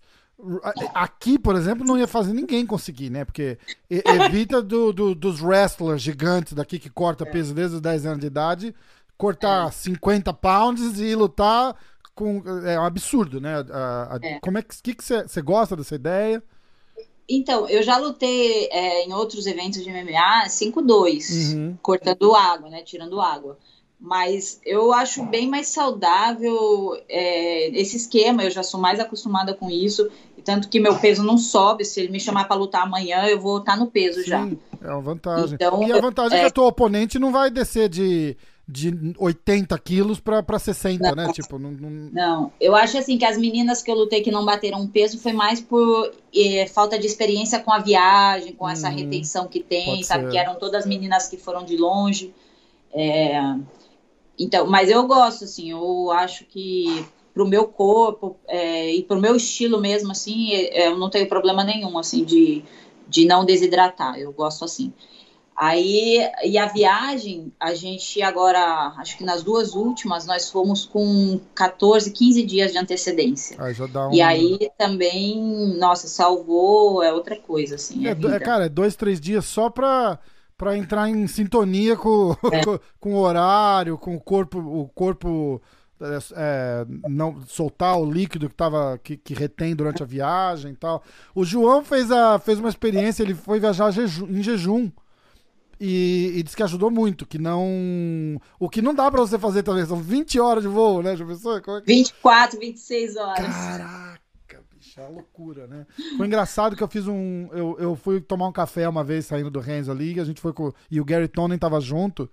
[0.94, 3.24] Aqui, por exemplo, não ia fazer ninguém conseguir, né?
[3.24, 3.58] Porque
[3.90, 8.28] evita do, do, dos wrestlers gigantes daqui que corta peso desde os 10 anos de
[8.28, 8.76] idade,
[9.18, 9.72] cortar é.
[9.72, 11.76] 50 pounds e lutar
[12.16, 12.42] com.
[12.66, 13.64] É um absurdo, né?
[13.70, 14.40] A, a, é.
[14.40, 16.44] Como é que, que, que você, você gosta dessa ideia?
[17.30, 21.78] Então, eu já lutei é, em outros eventos de MMA 5-2, uhum.
[21.82, 22.84] cortando água, né?
[22.84, 23.58] Tirando água.
[24.04, 29.70] Mas eu acho bem mais saudável é, esse esquema, eu já sou mais acostumada com
[29.70, 30.10] isso.
[30.36, 31.86] E tanto que meu peso não sobe.
[31.86, 34.50] Se ele me chamar para lutar amanhã, eu vou estar no peso Sim, já.
[34.82, 35.54] É uma vantagem.
[35.54, 38.36] Então, e a vantagem é, é que o teu oponente não vai descer de
[38.72, 41.34] de 80 quilos para 60, não, né?
[41.34, 41.90] Tipo, não, não...
[41.90, 45.34] não, eu acho assim que as meninas que eu lutei que não bateram peso foi
[45.34, 50.02] mais por eh, falta de experiência com a viagem, com essa hum, retenção que tem,
[50.04, 50.26] sabe?
[50.26, 50.32] Ser.
[50.32, 52.34] Que eram todas meninas que foram de longe.
[52.94, 53.42] É...
[54.40, 59.36] Então, mas eu gosto, assim, eu acho que pro meu corpo é, e pro meu
[59.36, 62.64] estilo mesmo, assim, é, eu não tenho problema nenhum, assim, de,
[63.08, 64.18] de não desidratar.
[64.18, 64.94] Eu gosto assim.
[65.56, 71.40] Aí, e a viagem, a gente agora, acho que nas duas últimas, nós fomos com
[71.54, 73.58] 14, 15 dias de antecedência.
[73.62, 73.74] Aí
[74.08, 74.14] um...
[74.14, 75.40] E aí também,
[75.78, 78.08] nossa, salvou, é outra coisa, assim.
[78.08, 80.18] É, é cara, é dois, três dias só pra,
[80.62, 82.62] pra entrar em sintonia com, é.
[82.64, 85.60] com, com, o horário, com o corpo, o corpo
[86.00, 90.76] é, é, não soltar o líquido que, tava, que, que, retém durante a viagem e
[90.76, 91.02] tal.
[91.34, 94.92] O João fez, a, fez uma experiência, ele foi viajar em jejum.
[95.80, 98.40] E, e disse que ajudou muito, que não.
[98.60, 101.60] O que não dá pra você fazer também, são 20 horas de voo, né, professor?
[101.60, 101.88] Como é que...
[101.88, 103.48] 24, 26 horas.
[103.48, 104.21] Caraca,
[104.92, 105.86] bicho, é uma loucura, né?
[106.18, 107.48] Foi engraçado que eu fiz um.
[107.52, 110.54] Eu, eu fui tomar um café uma vez saindo do Renzo ali, a gente foi
[110.54, 110.72] com.
[110.90, 112.30] E o Gary Tonen tava junto.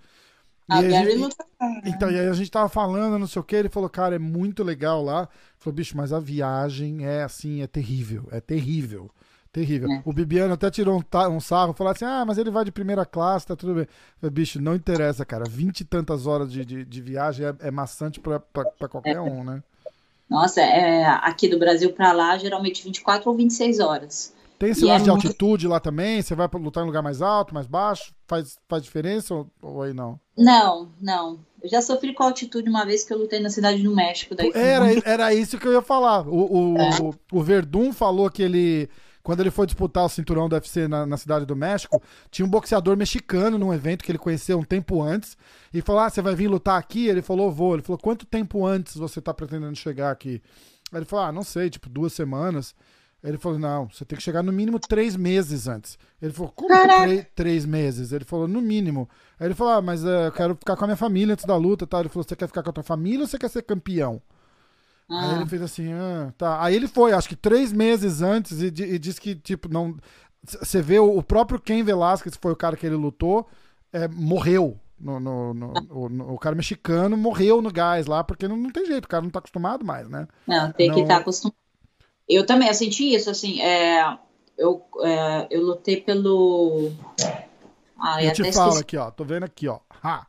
[0.68, 1.46] Ah, e Gary gente, tá...
[1.84, 4.18] Então, e aí a gente tava falando, não sei o que, ele falou, cara, é
[4.18, 5.20] muito legal lá.
[5.20, 9.10] Ele falou, bicho, mas a viagem é assim, é terrível, é terrível.
[9.50, 9.90] Terrível.
[9.90, 10.02] É.
[10.04, 13.06] O Bibiano até tirou um, um sarro, falou assim: ah, mas ele vai de primeira
[13.06, 13.86] classe, tá tudo bem.
[14.20, 15.44] Falei, Bicho, não interessa, cara.
[15.48, 19.16] Vinte e tantas horas de, de, de viagem é, é, maçante pra, pra, pra qualquer
[19.16, 19.20] é.
[19.20, 19.62] um, né?
[20.28, 24.34] Nossa, é, aqui do Brasil pra lá, geralmente 24 ou 26 horas.
[24.58, 25.26] Tem esse lance é de muito...
[25.26, 26.20] altitude lá também?
[26.20, 28.12] Você vai lutar em lugar mais alto, mais baixo?
[28.26, 30.18] Faz, faz diferença ou, ou aí não?
[30.36, 31.38] Não, não.
[31.62, 34.34] Eu já sofri com altitude uma vez que eu lutei na cidade do México.
[34.34, 36.26] Daí era, era isso que eu ia falar.
[36.28, 36.90] O, o, é.
[37.00, 38.88] o, o Verdun falou que ele
[39.28, 42.48] quando ele foi disputar o cinturão do UFC na, na, cidade do México, tinha um
[42.48, 45.36] boxeador mexicano num evento que ele conheceu um tempo antes
[45.70, 47.08] e falou: Ah, você vai vir lutar aqui?
[47.08, 47.74] Ele falou: Vou.
[47.74, 50.40] Ele falou: Quanto tempo antes você tá pretendendo chegar aqui?
[50.90, 52.74] Aí ele falou: Ah, não sei, tipo duas semanas.
[53.22, 55.98] Ele falou: Não, você tem que chegar no mínimo três meses antes.
[56.22, 58.12] Ele falou: Como três, três meses?
[58.12, 59.10] Ele falou: No mínimo.
[59.38, 61.54] Aí ele falou: Ah, mas uh, eu quero ficar com a minha família antes da
[61.54, 61.86] luta.
[61.86, 62.00] Tá?
[62.00, 64.22] Ele falou: Você quer ficar com a tua família ou você quer ser campeão?
[65.10, 65.30] Ah.
[65.30, 66.62] Aí ele fez assim, ah, tá.
[66.62, 69.96] Aí ele foi, acho que três meses antes, e, e disse que, tipo, não.
[70.44, 73.48] Você vê o, próprio Ken Velasquez, que foi o cara que ele lutou,
[73.92, 74.78] é, morreu.
[75.00, 78.84] No, no, no, o, o, cara mexicano morreu no gás lá, porque não, não tem
[78.84, 80.26] jeito, o cara não tá acostumado mais, né?
[80.44, 80.94] Não, tem não...
[80.96, 81.56] que estar tá acostumado.
[82.28, 84.18] Eu também, eu senti isso, assim, é,
[84.56, 86.90] eu, é, eu lutei pelo.
[87.98, 89.78] Ah, eu te falo aqui, ó, tô vendo aqui, ó.
[90.02, 90.26] Ha.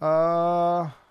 [0.00, 1.03] Uh...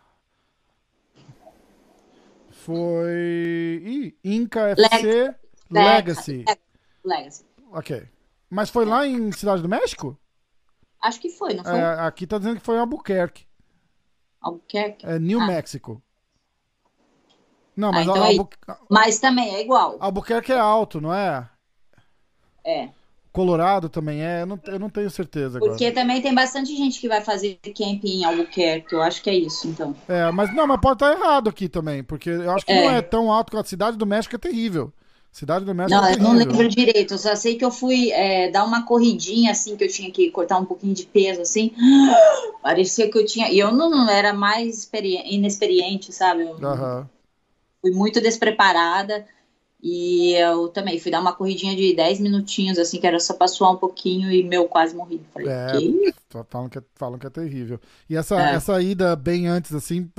[2.64, 3.82] Foi.
[3.84, 5.36] Ih, Inca FC
[5.70, 6.46] Legacy.
[7.04, 7.46] Legacy.
[7.72, 8.08] Ok.
[8.50, 10.18] Mas foi lá em Cidade do México?
[11.02, 11.78] Acho que foi, não foi?
[11.78, 13.46] É, aqui tá dizendo que foi em Albuquerque.
[14.40, 15.06] Albuquerque?
[15.06, 15.48] É New ah.
[15.48, 16.02] Mexico.
[17.76, 18.50] Não, mas, ah, então Albu...
[18.70, 18.76] é...
[18.90, 19.98] mas também é igual.
[20.00, 21.50] Albuquerque é alto, não é?
[22.64, 22.90] É.
[23.34, 25.58] Colorado também é, eu não, eu não tenho certeza.
[25.58, 26.02] Porque agora.
[26.02, 29.68] também tem bastante gente que vai fazer camping em Albuquerque, eu acho que é isso,
[29.68, 29.96] então.
[30.08, 32.84] É, mas não, mas pode estar errado aqui também, porque eu acho que é.
[32.84, 34.94] não é tão alto que a cidade do México é terrível.
[35.32, 38.12] Cidade do México não, é eu não lembro direito, eu só sei que eu fui
[38.12, 41.74] é, dar uma corridinha, assim, que eu tinha que cortar um pouquinho de peso, assim,
[42.62, 44.88] parecia que eu tinha, e eu não, não era mais
[45.26, 46.44] inexperiente, sabe?
[46.44, 47.06] Eu, uhum.
[47.82, 49.26] Fui muito despreparada,
[49.86, 53.50] e eu também fui dar uma corridinha de 10 minutinhos, assim, que era só pra
[53.50, 55.22] suar um pouquinho e meu, quase morri.
[55.34, 56.16] Falei, é, que?
[56.50, 57.78] Falam, que é, falam que é terrível.
[58.10, 58.56] E essa, é.
[58.56, 60.10] essa ida bem antes, assim,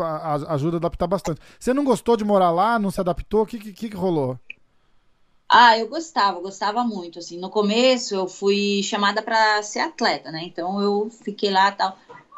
[0.49, 1.41] ajuda a adaptar bastante.
[1.59, 2.79] Você não gostou de morar lá?
[2.79, 3.41] Não se adaptou?
[3.41, 4.39] O que, que, que rolou?
[5.49, 7.39] Ah, eu gostava, gostava muito, assim.
[7.39, 10.43] No começo eu fui chamada para ser atleta, né?
[10.45, 11.97] Então eu fiquei lá tal.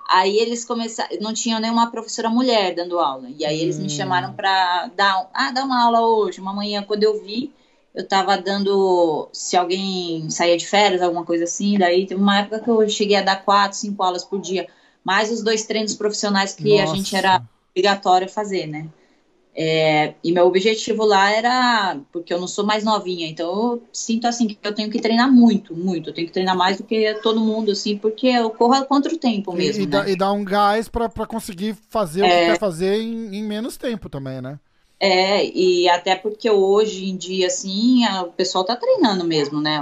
[0.08, 3.28] Aí eles começaram, não tinham nenhuma professora mulher dando aula.
[3.36, 3.82] E aí eles hum.
[3.82, 6.82] me chamaram para dar, ah, dar uma aula hoje, uma manhã.
[6.82, 7.52] Quando eu vi,
[7.94, 11.78] eu estava dando, se alguém saía de férias, alguma coisa assim.
[11.78, 14.68] Daí teve uma época que eu cheguei a dar quatro, cinco aulas por dia,
[15.02, 16.92] mais os dois treinos profissionais que Nossa.
[16.92, 18.86] a gente era obrigatório fazer, né?
[19.58, 24.26] É, e meu objetivo lá era, porque eu não sou mais novinha, então eu sinto
[24.26, 26.10] assim que eu tenho que treinar muito, muito.
[26.10, 29.16] Eu tenho que treinar mais do que todo mundo, assim, porque eu corro contra o
[29.16, 29.82] tempo mesmo.
[29.82, 29.92] E, né?
[29.92, 32.46] dá, e dá um gás para conseguir fazer é, o que é.
[32.48, 34.60] quer fazer em, em, menos tempo também, né?
[35.00, 39.80] É, e até porque hoje em dia, assim, a, o pessoal tá treinando mesmo, né?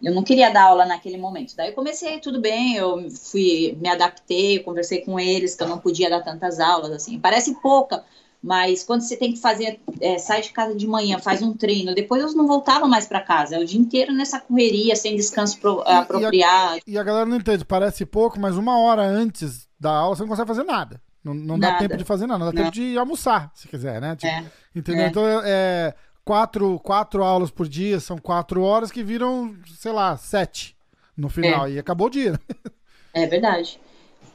[0.00, 1.56] Eu não queria dar aula naquele momento.
[1.56, 5.78] Daí eu comecei, tudo bem, eu fui, me adaptei, conversei com eles que eu não
[5.78, 7.18] podia dar tantas aulas, assim.
[7.18, 8.04] Parece pouca,
[8.46, 11.96] mas quando você tem que fazer, é, sai de casa de manhã, faz um treino,
[11.96, 13.56] depois eu não voltava mais para casa.
[13.56, 16.76] É o dia inteiro nessa correria, sem descanso pro, e, apropriado.
[16.76, 20.14] E a, e a, galera não entende, parece pouco, mas uma hora antes da aula
[20.14, 21.02] você não consegue fazer nada.
[21.24, 22.62] Não, não dá tempo de fazer nada, não dá não.
[22.62, 24.14] tempo de almoçar, se quiser, né?
[24.14, 24.44] Tipo, é,
[24.76, 25.02] entendeu?
[25.02, 25.08] É.
[25.08, 30.76] Então, é, quatro, quatro aulas por dia, são quatro horas que viram, sei lá, sete
[31.16, 31.66] no final.
[31.66, 31.72] É.
[31.72, 32.38] E acabou o dia.
[33.12, 33.80] É verdade.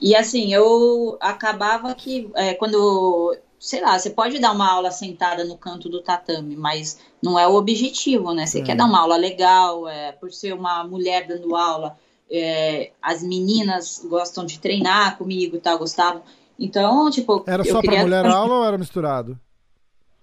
[0.02, 5.46] E assim, eu acabava que é, quando sei lá, você pode dar uma aula sentada
[5.46, 8.48] no canto do tatame, mas não é o objetivo, né?
[8.48, 8.64] Você é.
[8.64, 11.96] quer dar uma aula legal, é, por ser uma mulher dando aula,
[12.30, 16.24] é, as meninas gostam de treinar comigo e tal, gostavam.
[16.58, 17.44] Então, tipo.
[17.46, 17.98] Era só queria...
[17.98, 19.40] para mulher aula ou era misturado?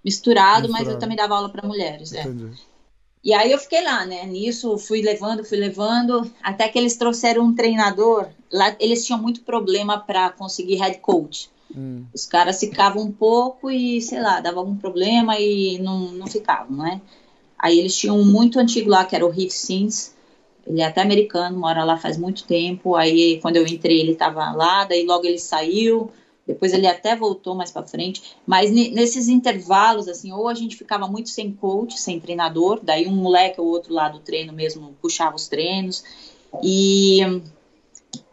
[0.05, 0.67] misturado?
[0.67, 2.13] Misturado, mas eu também dava aula para mulheres.
[2.13, 2.25] É.
[3.23, 4.27] E aí eu fiquei lá, né?
[4.27, 8.27] Nisso fui levando, fui levando, até que eles trouxeram um treinador.
[8.53, 11.49] Lá eles tinham muito problema para conseguir head coach.
[11.77, 12.05] Hum.
[12.15, 16.77] Os caras ficavam um pouco e, sei lá, dava algum problema e não, não ficavam,
[16.77, 17.01] né?
[17.59, 20.15] Aí eles tinham um muito antigo lá, que era o Riff Sims.
[20.67, 22.95] Ele é até americano, mora lá faz muito tempo.
[22.95, 26.11] Aí, quando eu entrei, ele estava lá, daí logo ele saiu.
[26.47, 28.37] Depois ele até voltou mais para frente.
[28.47, 32.81] Mas nesses intervalos, assim, ou a gente ficava muito sem coach, sem treinador.
[32.83, 36.05] Daí um moleque ou outro lá do treino mesmo puxava os treinos.
[36.63, 37.21] E,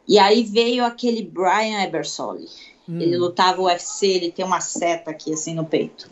[0.07, 2.47] e aí veio aquele Brian Ebersole
[2.87, 3.01] Hum.
[3.01, 6.09] Ele lutava o UFC, ele tem uma seta aqui assim no peito.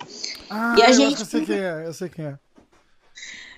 [0.50, 1.20] Ah, e a eu gente...
[1.20, 2.40] eu sei quem é, eu sei quem é.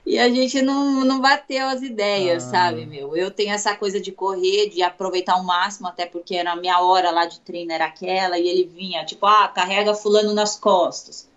[0.05, 2.49] E a gente não, não bateu as ideias, ah.
[2.51, 3.15] sabe, meu?
[3.17, 6.79] Eu tenho essa coisa de correr, de aproveitar ao máximo, até porque era a minha
[6.79, 11.27] hora lá de treino era aquela, e ele vinha, tipo, ah, carrega fulano nas costas.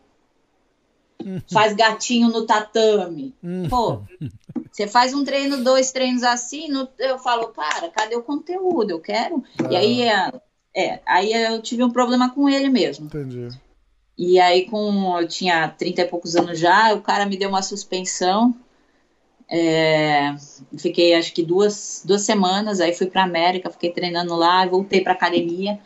[1.25, 1.41] Uhum.
[1.51, 3.35] Faz gatinho no tatame.
[3.43, 3.69] Uhum.
[3.69, 4.03] Pô,
[4.71, 8.91] você faz um treino, dois treinos assim, no, eu falo, cara, cadê o conteúdo?
[8.91, 9.43] Eu quero.
[9.64, 9.69] Ah.
[9.71, 10.03] E aí
[10.79, 13.07] é, aí eu tive um problema com ele mesmo.
[13.07, 13.49] Entendi.
[14.17, 17.62] E aí, com eu tinha 30 e poucos anos já, o cara me deu uma
[17.62, 18.55] suspensão.
[19.51, 20.37] É,
[20.77, 25.14] fiquei acho que duas, duas semanas, aí fui para América, fiquei treinando lá, voltei para
[25.14, 25.81] academia.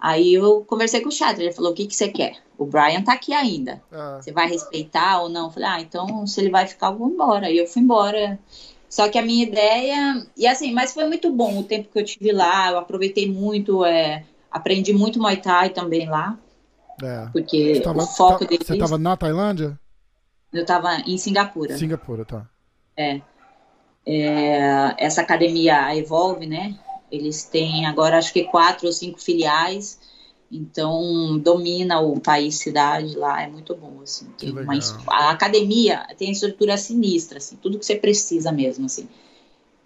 [0.00, 2.38] Aí eu conversei com o Chatter, ele falou: o que, que você quer?
[2.56, 3.82] O Brian tá aqui ainda.
[3.92, 4.18] Ah.
[4.20, 5.46] Você vai respeitar ou não?
[5.46, 7.48] Eu falei, ah, então se ele vai ficar, eu vou embora.
[7.48, 8.38] Aí eu fui embora.
[8.88, 10.26] Só que a minha ideia.
[10.36, 13.84] E assim, mas foi muito bom o tempo que eu tive lá, eu aproveitei muito.
[13.84, 16.38] É, Aprendi muito Muay Thai também lá.
[17.02, 17.28] É.
[17.32, 18.66] Porque tava, o foco tá, deles...
[18.66, 19.78] Você estava na Tailândia?
[20.52, 21.76] Eu estava em Singapura.
[21.76, 22.48] Singapura, tá.
[22.96, 23.20] É.
[24.06, 24.94] é.
[24.98, 26.74] Essa academia a Evolve, né?
[27.10, 29.98] Eles têm agora acho que quatro ou cinco filiais.
[30.50, 34.26] Então domina o país cidade lá, é muito bom assim.
[34.38, 34.74] Tem uma,
[35.08, 39.06] a academia tem estrutura sinistra, assim, tudo que você precisa mesmo assim.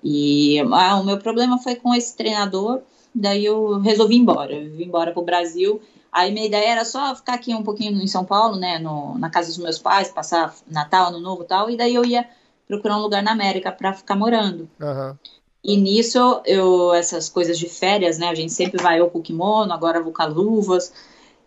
[0.04, 2.80] E ah, o meu problema foi com esse treinador
[3.14, 5.80] Daí eu resolvi ir embora, eu vim embora pro Brasil.
[6.10, 9.30] Aí minha ideia era só ficar aqui um pouquinho em São Paulo, né, no, na
[9.30, 12.28] casa dos meus pais, passar Natal, Ano Novo e tal, e daí eu ia
[12.68, 14.68] procurar um lugar na América para ficar morando.
[14.80, 15.16] Uhum.
[15.64, 19.72] E nisso, eu, essas coisas de férias, né, a gente sempre vai eu com kimono,
[19.72, 20.92] agora vou com luvas.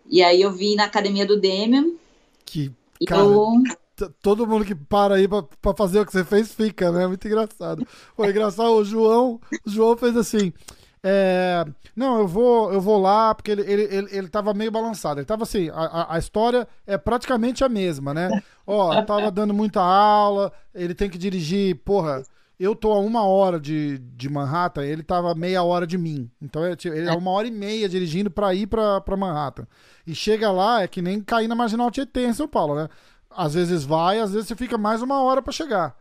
[0.08, 1.90] E aí eu vim na academia do Demian.
[2.44, 2.72] Que,
[3.06, 3.62] cara, eu...
[4.22, 7.06] todo mundo que para aí pra, pra, fazer o que você fez fica, né?
[7.06, 7.86] Muito engraçado.
[8.16, 10.52] Foi engraçado, o João, o João fez assim.
[11.08, 11.64] É,
[11.94, 15.20] não, eu vou, eu vou lá, porque ele, ele, ele, ele tava meio balançado.
[15.20, 18.42] Ele tava assim, a, a história é praticamente a mesma, né?
[18.66, 22.24] Ó, tava dando muita aula, ele tem que dirigir, porra,
[22.58, 26.28] eu tô a uma hora de, de Manhattan, ele tava meia hora de mim.
[26.42, 29.64] Então ele é uma hora e meia dirigindo pra ir pra, pra Manhattan.
[30.04, 32.88] E chega lá, é que nem cair na Marginal Tietê em São Paulo, né?
[33.30, 35.94] Às vezes vai, às vezes você fica mais uma hora para chegar.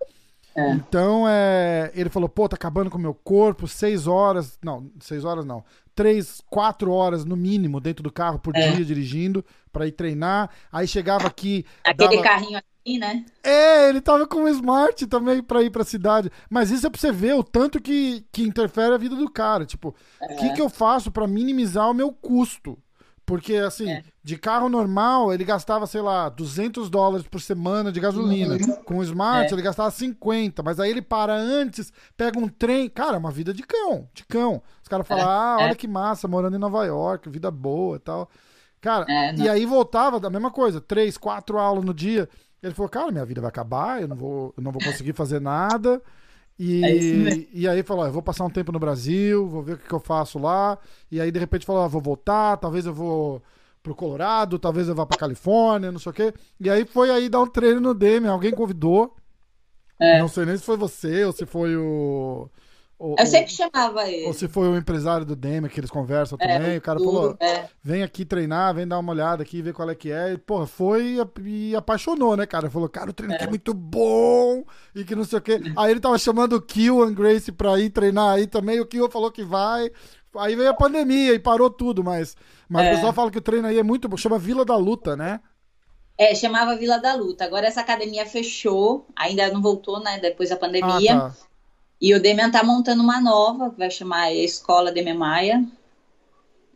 [0.58, 0.72] É.
[0.72, 5.26] Então, é, ele falou, pô, tá acabando com o meu corpo, seis horas, não, seis
[5.26, 5.64] horas não,
[5.94, 8.72] três, quatro horas no mínimo dentro do carro por é.
[8.72, 10.50] dia dirigindo para ir treinar.
[10.72, 11.66] Aí chegava aqui.
[11.84, 12.24] Aquele dava...
[12.24, 12.60] carrinho
[13.00, 13.26] né?
[13.44, 16.32] É, ele tava com o Smart também pra ir pra cidade.
[16.48, 19.66] Mas isso é pra você ver o tanto que, que interfere a vida do cara.
[19.66, 19.90] Tipo,
[20.22, 20.36] o é.
[20.36, 22.78] que, que eu faço para minimizar o meu custo?
[23.26, 24.04] Porque, assim, é.
[24.24, 28.54] de carro normal, ele gastava, sei lá, 200 dólares por semana de gasolina.
[28.54, 28.84] Uhum.
[28.84, 29.56] Com o Smart, é.
[29.56, 30.62] ele gastava 50.
[30.62, 32.88] Mas aí ele para antes, pega um trem.
[32.88, 34.62] Cara, é uma vida de cão, de cão.
[34.82, 35.28] Os caras falam, é.
[35.28, 35.76] ah, olha é.
[35.76, 38.30] que massa, morando em Nova York, vida boa e tal.
[38.80, 42.30] Cara, é, e aí voltava da mesma coisa, três, quatro aulas no dia.
[42.62, 45.42] Ele falou, cara, minha vida vai acabar, eu não vou, eu não vou conseguir fazer
[45.42, 46.00] nada.
[46.58, 49.78] E, é e aí falou, eu vou passar um tempo no Brasil, vou ver o
[49.78, 50.78] que, que eu faço lá.
[51.12, 53.42] E aí, de repente, falou, ah, vou voltar, talvez eu vou
[53.84, 56.34] pro Colorado, talvez eu vá pra Califórnia, não sei o quê.
[56.60, 59.16] E aí foi aí dar um treino no DM, alguém convidou.
[60.00, 60.20] É.
[60.20, 62.50] Não sei nem se foi você ou se foi o
[62.98, 64.26] ou, eu sempre chamava ele.
[64.26, 66.78] Ou se foi o empresário do Demi que eles conversam é, também.
[66.78, 67.68] O cara tudo, falou: é.
[67.84, 70.34] vem aqui treinar, vem dar uma olhada aqui, ver qual é que é.
[70.34, 72.70] E, porra, foi e, apaixonou, né, cara?
[72.70, 73.36] Falou: cara, o treino é.
[73.36, 74.64] aqui é muito bom
[74.96, 75.60] e que não sei o quê.
[75.76, 78.80] Aí ele tava chamando o Kill and Grace pra ir treinar aí também.
[78.80, 79.92] O Kill falou que vai.
[80.38, 82.36] Aí veio a pandemia e parou tudo, mas,
[82.68, 82.92] mas é.
[82.92, 84.16] o pessoal fala que o treino aí é muito bom.
[84.16, 85.42] Chama Vila da Luta, né?
[86.18, 87.44] É, chamava Vila da Luta.
[87.44, 90.18] Agora essa academia fechou, ainda não voltou, né?
[90.20, 91.14] Depois da pandemia.
[91.14, 91.36] Ah, tá.
[92.06, 95.66] E o Demian tá montando uma nova, que vai chamar Escola Demian Maia.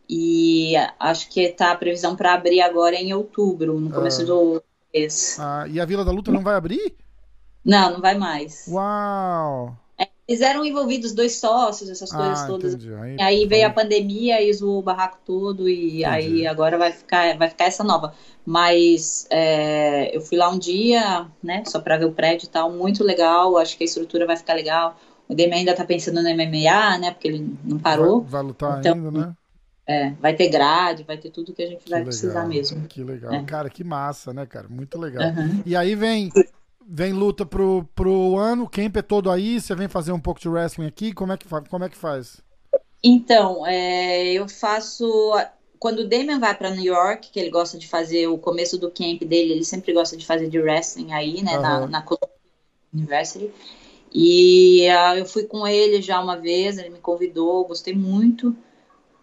[0.08, 4.24] E acho que tá a previsão para abrir agora em outubro, no começo ah.
[4.24, 4.62] do
[4.92, 5.36] mês.
[5.38, 6.96] Ah, e a Vila da Luta não vai abrir?
[7.64, 8.64] Não, não vai mais.
[8.66, 9.76] Uau!
[9.96, 12.74] É, eles eram envolvidos dois sócios, essas coisas ah, todas.
[13.00, 16.04] Aí, aí veio a pandemia e zoou o barraco todo, e entendi.
[16.06, 18.14] aí agora vai ficar, vai ficar essa nova.
[18.44, 22.72] Mas é, eu fui lá um dia, né, só para ver o prédio e tal,
[22.72, 24.96] muito legal, acho que a estrutura vai ficar legal.
[25.30, 27.12] O Demi ainda tá pensando no MMA, né?
[27.12, 28.22] Porque ele não parou.
[28.22, 29.32] Vai, vai lutar então, ainda, né?
[29.86, 32.84] É, vai ter grade, vai ter tudo que a gente que vai legal, precisar mesmo.
[32.88, 33.32] Que legal.
[33.32, 33.44] É.
[33.44, 34.66] Cara, que massa, né, cara?
[34.68, 35.28] Muito legal.
[35.28, 35.62] Uhum.
[35.64, 36.32] E aí vem
[36.84, 40.40] vem luta pro, pro ano, o camp é todo aí, você vem fazer um pouco
[40.40, 42.40] de wrestling aqui, como é que, como é que faz?
[43.02, 45.32] Então, é, eu faço...
[45.78, 48.90] Quando o Damian vai para New York, que ele gosta de fazer o começo do
[48.90, 51.62] camp dele, ele sempre gosta de fazer de wrestling aí, né, uhum.
[51.62, 52.04] na, na
[52.92, 53.50] University.
[54.12, 58.56] E uh, eu fui com ele já uma vez, ele me convidou, gostei muito,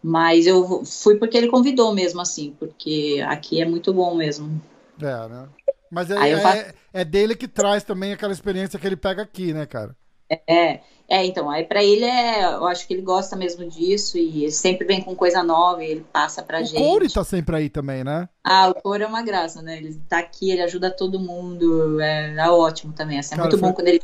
[0.01, 4.61] mas eu fui porque ele convidou mesmo, assim, porque aqui é muito bom mesmo.
[5.01, 5.49] É, né?
[5.91, 6.65] Mas é, é, faço...
[6.93, 9.95] é, dele que traz também aquela experiência que ele pega aqui, né, cara?
[10.29, 14.43] É, é então, aí para ele é, eu acho que ele gosta mesmo disso e
[14.43, 16.81] ele sempre vem com coisa nova e ele passa pra o gente.
[16.81, 18.27] O Corey tá sempre aí também, né?
[18.43, 19.77] Ah, o Corey é uma graça, né?
[19.77, 23.59] Ele tá aqui, ele ajuda todo mundo, é, é ótimo também, assim, é Cara, muito
[23.59, 23.69] foi...
[23.69, 24.01] bom quando ele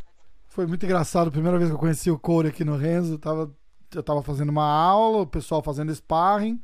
[0.54, 1.32] foi muito engraçado.
[1.32, 3.52] Primeira vez que eu conheci o Corey aqui no Renzo, eu tava,
[3.92, 6.60] eu tava fazendo uma aula, o pessoal fazendo sparring.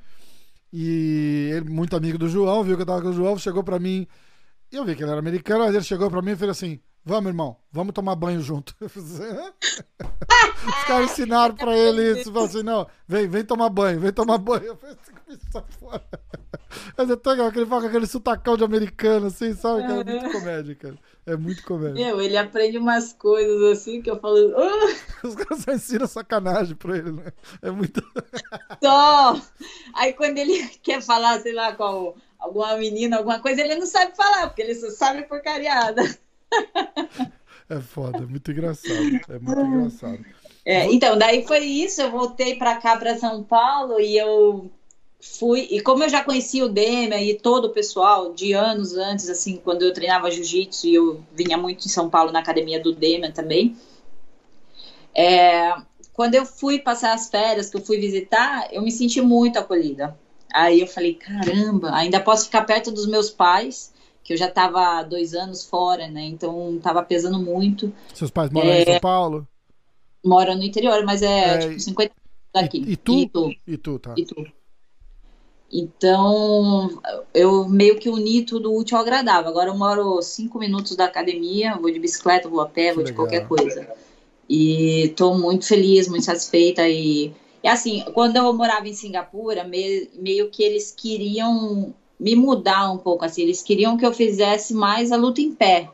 [0.72, 3.80] E ele, muito amigo do João, viu que eu tava com o João, chegou pra
[3.80, 4.06] mim.
[4.70, 7.26] Eu vi que ele era americano, mas ele chegou pra mim e fez assim: Vamos,
[7.26, 8.72] irmão, vamos tomar banho junto.
[8.80, 8.88] Os
[10.86, 12.32] caras ensinaram pra ele isso.
[12.32, 14.66] Falaram assim: não, vem, vem tomar banho, vem tomar banho.
[14.66, 16.04] Eu falei assim, fora.
[16.96, 19.82] Mas é tão legal que ele fala com aquele sutacão de americano, assim, sabe?
[19.82, 20.94] É muito comédia, cara.
[21.26, 21.94] É muito comédia.
[21.94, 24.36] Meu, ele aprende umas coisas assim que eu falo.
[24.36, 24.96] Uh!
[25.26, 27.32] Os caras só ensinam sacanagem pra ele, né?
[27.60, 28.00] É muito.
[28.80, 29.34] Só!
[29.96, 34.14] Aí quando ele quer falar, sei lá, com alguma menina, alguma coisa, ele não sabe
[34.14, 36.02] falar, porque ele só sabe porcariada.
[37.68, 39.20] É foda, é muito engraçado.
[39.28, 40.24] É muito engraçado.
[40.64, 42.02] É, então, daí foi isso.
[42.02, 44.68] Eu voltei para cá, para São Paulo, e eu
[45.20, 45.68] fui.
[45.70, 49.56] E como eu já conhecia o Dema e todo o pessoal de anos antes, assim,
[49.56, 53.30] quando eu treinava jiu-jitsu e eu vinha muito em São Paulo na academia do Dema
[53.30, 53.76] também.
[55.14, 55.72] É,
[56.12, 60.18] quando eu fui passar as férias, que eu fui visitar, eu me senti muito acolhida.
[60.52, 63.92] Aí eu falei, caramba, ainda posso ficar perto dos meus pais
[64.30, 66.22] que eu já estava dois anos fora, né?
[66.22, 67.92] Então estava pesando muito.
[68.14, 69.48] Seus pais moram é, em São Paulo?
[70.24, 72.12] Moram no interior, mas é, é tipo 50
[72.54, 72.78] daqui.
[72.86, 73.18] E, e tu?
[73.18, 74.14] E tu, e tu tá.
[74.16, 74.46] E tu.
[75.72, 77.02] Então,
[77.34, 79.50] eu meio que uni tudo útil ao agradável.
[79.50, 83.12] Agora eu moro cinco minutos da academia, vou de bicicleta, vou a pé, vou de
[83.12, 83.88] qualquer coisa.
[84.48, 86.88] E estou muito feliz, muito satisfeita.
[86.88, 87.32] E,
[87.64, 92.98] e assim, quando eu morava em Singapura, meio, meio que eles queriam me mudar um
[92.98, 95.88] pouco, assim, eles queriam que eu fizesse mais a luta em pé,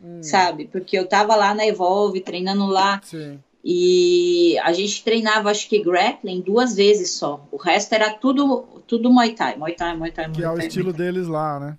[0.00, 0.22] hum.
[0.22, 0.66] sabe?
[0.66, 3.40] Porque eu tava lá na Evolve, treinando lá, Sim.
[3.64, 9.10] e a gente treinava, acho que grappling duas vezes só, o resto era tudo, tudo
[9.10, 11.78] Muay Thai, Muay Thai, Muay Thai, Muay Que é o estilo deles lá, né?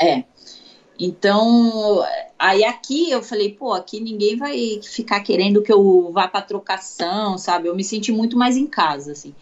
[0.00, 0.24] É.
[0.98, 2.04] Então,
[2.38, 7.36] aí aqui eu falei, pô, aqui ninguém vai ficar querendo que eu vá pra trocação,
[7.36, 7.66] sabe?
[7.66, 9.34] Eu me senti muito mais em casa, assim.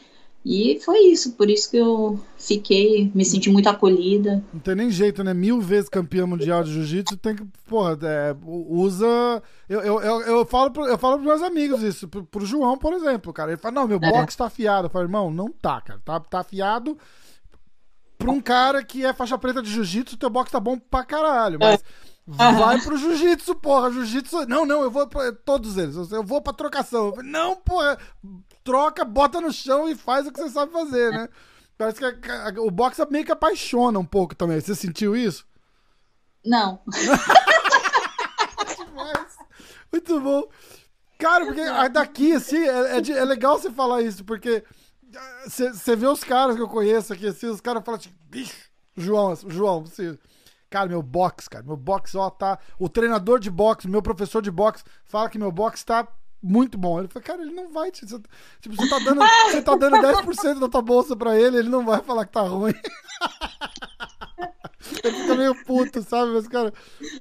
[0.45, 4.43] E foi isso, por isso que eu fiquei, me senti muito acolhida.
[4.53, 5.35] Não tem nem jeito, né?
[5.35, 9.43] Mil vezes campeã mundial de jiu-jitsu, tem que, porra, é, usa.
[9.69, 12.79] Eu, eu, eu, eu, falo pro, eu falo pros meus amigos isso, pro, pro João,
[12.79, 13.51] por exemplo, cara.
[13.51, 14.11] Ele fala, não, meu é.
[14.11, 14.87] box tá afiado.
[14.87, 16.01] Eu falo, irmão, não tá, cara.
[16.03, 16.97] Tá, tá afiado
[18.17, 21.59] pra um cara que é faixa preta de jiu-jitsu, teu box tá bom pra caralho.
[21.61, 21.83] Mas.
[21.83, 22.11] É.
[22.27, 23.91] Vai pro jiu-jitsu, porra.
[23.91, 24.47] Jiu-jitsu.
[24.47, 25.97] Não, não, eu vou pra todos eles.
[26.13, 27.13] Eu vou pra trocação.
[27.25, 27.99] Não, porra
[28.71, 31.29] troca, bota no chão e faz o que você sabe fazer, né?
[31.77, 34.61] Parece que a, a, o boxe meio que apaixona um pouco também.
[34.61, 35.45] Você sentiu isso?
[36.45, 36.81] Não.
[39.93, 40.45] Muito bom.
[41.19, 44.63] Cara, porque daqui, assim, é, é, é legal você falar isso, porque
[45.45, 49.35] você vê os caras que eu conheço aqui, assim, os caras falam assim, bicho, João,
[49.49, 50.17] João, você.
[50.71, 52.59] Cara, meu box, cara, meu box, ó, tá.
[52.79, 56.07] O treinador de boxe, meu professor de boxe, fala que meu box tá
[56.43, 56.99] muito bom.
[56.99, 57.91] Ele falou, cara, ele não vai.
[57.91, 61.69] Te, tipo, você tá dando, você tá dando 10% da tua bolsa pra ele, ele
[61.69, 62.75] não vai falar que tá ruim.
[65.05, 66.33] ele fica meio puto, sabe?
[66.33, 66.73] Mas, cara,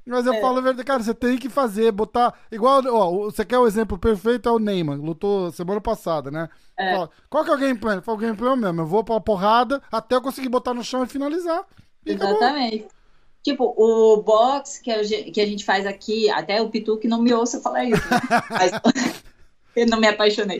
[0.06, 0.40] mas eu é.
[0.40, 2.34] falo a verdade, cara, você tem que fazer, botar.
[2.50, 4.48] Igual, ó, você quer o exemplo perfeito?
[4.48, 6.48] É o Neymar, lutou semana passada, né?
[6.78, 6.94] É.
[6.94, 7.94] Fala, Qual que é o gameplay?
[7.94, 8.80] Ele fala, o gameplay é o mesmo.
[8.80, 11.64] Eu vou pra porrada até eu conseguir botar no chão e finalizar.
[12.06, 12.76] E Exatamente.
[12.76, 12.99] Acabou.
[13.42, 17.08] Tipo, o box que a, gente, que a gente faz aqui, até o Pitu que
[17.08, 18.02] não me ouça falar isso.
[18.10, 18.20] Né?
[18.50, 18.72] Mas,
[19.74, 20.58] eu não me apaixonei.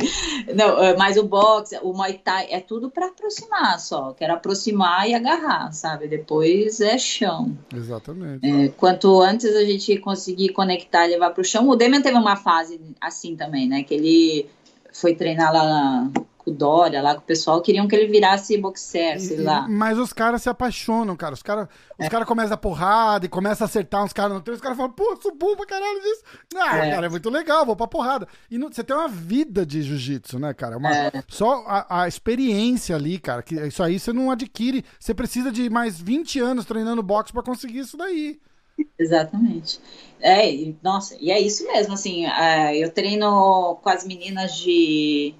[0.55, 4.15] Não, é, mas o box, o Muay Thai, é tudo para aproximar só.
[4.15, 6.09] Quero aproximar e agarrar, sabe?
[6.09, 7.57] Depois é chão.
[7.75, 8.47] Exatamente.
[8.47, 11.69] É, quanto antes a gente conseguir conectar e levar para o chão.
[11.69, 13.83] O Demian teve uma fase assim também, né?
[13.83, 14.47] Que ele
[14.93, 16.11] foi treinar lá
[16.45, 19.67] com o Dória, lá com o pessoal, queriam que ele virasse boxer, sei lá.
[19.69, 21.35] Mas os caras se apaixonam, cara.
[21.35, 21.69] Os caras
[21.99, 22.09] os é.
[22.09, 24.93] cara começam a porrada e começam a acertar uns caras no treino, os caras falam,
[24.93, 26.23] pô, sou bom pra caralho disso.
[26.57, 26.91] Ah, é.
[26.93, 28.27] cara, é muito legal, vou pra porrada.
[28.51, 30.79] E não, você tem uma vida de jiu-jitsu, né, cara?
[30.79, 31.13] Uma, é.
[31.29, 34.83] Só a, a, experiência ali, cara, que isso aí você não adquire.
[34.99, 38.41] Você precisa de mais 20 anos treinando boxe para conseguir isso daí.
[38.99, 39.79] Exatamente.
[40.21, 45.35] É, nossa, e é isso mesmo, assim, é, eu treino com as meninas de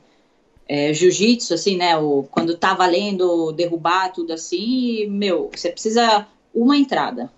[0.71, 1.97] é, jiu-jitsu, assim, né?
[1.97, 7.29] O, quando tá valendo derrubar tudo assim, meu, você precisa uma entrada.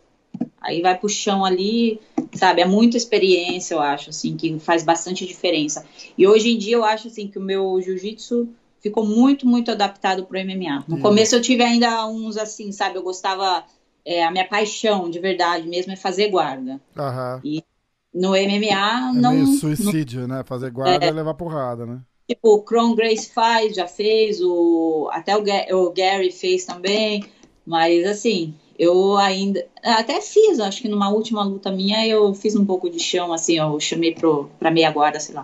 [0.61, 1.99] Aí vai pro chão ali,
[2.35, 2.61] sabe?
[2.61, 5.83] É muita experiência, eu acho, assim, que faz bastante diferença.
[6.16, 8.51] E hoje em dia eu acho, assim, que o meu jiu-jitsu
[8.83, 10.85] ficou muito, muito adaptado pro MMA.
[10.87, 11.01] No hum.
[11.01, 12.99] começo eu tive ainda uns, assim, sabe?
[12.99, 13.64] Eu gostava,
[14.05, 16.78] é, a minha paixão, de verdade mesmo, é fazer guarda.
[16.95, 17.41] Uhum.
[17.43, 17.64] E
[18.12, 19.33] no MMA é não...
[19.33, 20.37] Meio suicídio, não...
[20.37, 20.45] né?
[20.45, 22.03] Fazer guarda é, é levar porrada, né?
[22.33, 25.43] Tipo, o Cron Grace faz, já fez, o, até o,
[25.76, 27.26] o Gary fez também,
[27.66, 29.62] mas assim, eu ainda.
[29.85, 33.59] Até fiz, acho que numa última luta minha eu fiz um pouco de chão, assim,
[33.59, 35.43] eu chamei pro, pra meia guarda, sei lá.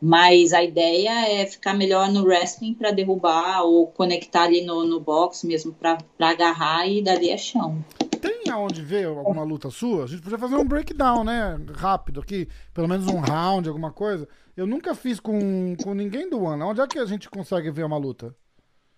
[0.00, 5.00] Mas a ideia é ficar melhor no wrestling para derrubar ou conectar ali no, no
[5.00, 7.84] box mesmo para agarrar e dali é chão.
[8.20, 10.04] Tem aonde ver alguma luta sua?
[10.04, 11.58] A gente podia fazer um breakdown, né?
[11.74, 14.28] Rápido aqui, pelo menos um round, alguma coisa.
[14.56, 16.62] Eu nunca fiz com, com ninguém do One.
[16.62, 18.34] Onde é que a gente consegue ver uma luta?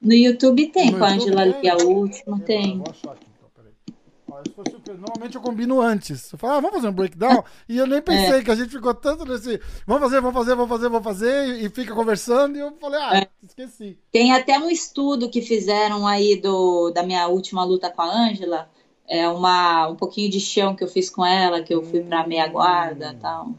[0.00, 2.76] No YouTube tem, no com a Angela ali, a última, tem.
[2.76, 4.98] Vou achar aqui, então, peraí.
[4.98, 6.30] Normalmente eu combino antes.
[6.30, 7.42] Eu falo, ah, vamos fazer um breakdown?
[7.66, 8.44] e eu nem pensei é.
[8.44, 9.58] que a gente ficou tanto nesse.
[9.86, 11.64] Vamos fazer, vamos fazer, vamos fazer, vamos fazer.
[11.64, 12.56] E fica conversando.
[12.56, 13.28] E eu falei, ah, é.
[13.42, 13.98] esqueci.
[14.12, 18.68] Tem até um estudo que fizeram aí do, da minha última luta com a Ângela.
[19.08, 22.26] É uma, um pouquinho de chão que eu fiz com ela, que eu fui pra
[22.26, 23.54] meia guarda e tal.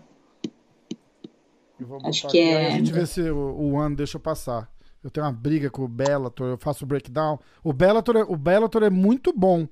[2.06, 2.68] Acho que é.
[2.68, 4.70] A gente vê se o, o One deixa passar.
[5.04, 7.40] Eu tenho uma briga com o Bellator, eu faço o breakdown.
[7.64, 9.68] O Bellator é, o Bellator é muito bom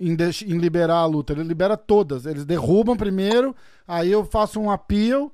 [0.00, 1.32] em, em liberar a luta.
[1.32, 2.26] Ele libera todas.
[2.26, 3.54] Eles derrubam primeiro,
[3.86, 5.30] aí eu faço um appeal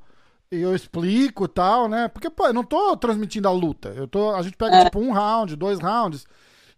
[0.51, 2.09] e eu explico e tal, né?
[2.09, 3.91] Porque, pô, eu não tô transmitindo a luta.
[3.91, 4.85] Eu tô, a gente pega, é.
[4.85, 6.27] tipo, um round, dois rounds.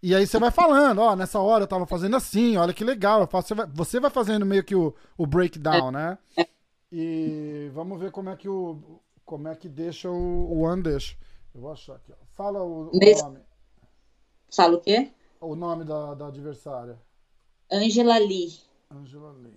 [0.03, 3.20] E aí você vai falando, ó, nessa hora eu tava fazendo assim, olha que legal.
[3.20, 5.93] Eu faço, você, vai, você vai fazendo meio que o, o breakdown, é.
[5.93, 6.18] né?
[6.36, 6.49] É.
[6.93, 8.78] E vamos ver como é que o,
[9.31, 11.16] como é que deixa o, o One deixa.
[11.55, 12.12] Eu vou achar aqui.
[12.12, 12.16] Ó.
[12.35, 13.39] Fala o, o nome.
[14.53, 15.12] Fala o quê?
[15.41, 17.01] O nome da, da adversária.
[17.70, 18.59] Angela Lee.
[18.91, 19.55] Angela Lee.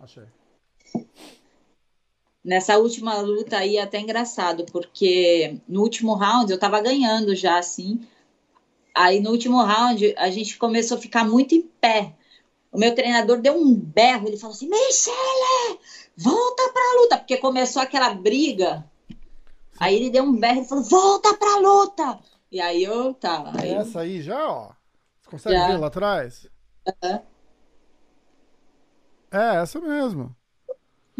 [0.00, 0.24] Achei.
[2.42, 7.58] Nessa última luta aí é até engraçado, porque no último round eu tava ganhando já,
[7.58, 8.00] assim.
[8.94, 12.16] Aí no último round a gente começou a ficar muito em pé.
[12.72, 15.80] O meu treinador deu um berro, ele falou assim: Michele,
[16.16, 18.84] volta pra luta, porque começou aquela briga.
[19.78, 22.18] Aí ele deu um berro e falou: volta pra luta.
[22.50, 23.52] E aí eu tá.
[23.60, 23.74] Aí...
[23.74, 24.70] Essa aí já, ó.
[25.20, 25.66] Você consegue já.
[25.68, 26.46] ver lá atrás?
[26.86, 27.20] Uhum.
[29.30, 30.34] É, essa mesmo.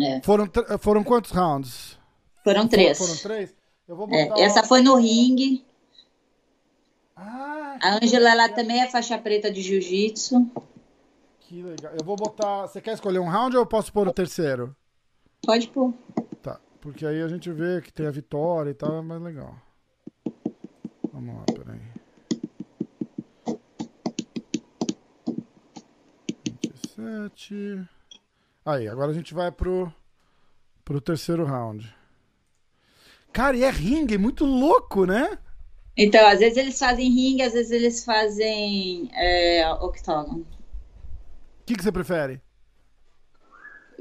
[0.00, 0.20] É.
[0.22, 1.98] Foram, foram quantos rounds?
[2.44, 2.96] Foram três.
[2.98, 3.54] Foram, foram três?
[3.88, 4.40] Eu vou É, botar.
[4.42, 5.64] essa foi no ringue.
[7.16, 10.50] Ah, A Ângela, ela também é faixa preta de jiu-jitsu.
[11.40, 11.92] que legal.
[11.98, 12.62] Eu vou botar.
[12.66, 14.74] Você quer escolher um round ou eu posso pôr o terceiro?
[15.46, 15.94] Pode pôr.
[16.42, 16.60] Tá.
[16.80, 19.56] Porque aí a gente vê que tem a vitória e tal, é mais legal.
[21.12, 21.80] Vamos lá, peraí.
[26.96, 27.88] 27.
[28.64, 29.92] Aí, agora a gente vai pro,
[30.84, 31.94] pro terceiro round.
[33.32, 35.38] Cara, e é ringue, muito louco, né?
[35.96, 40.40] Então, às vezes eles fazem ringue, às vezes eles fazem é, octógono.
[40.40, 42.40] O que, que você prefere?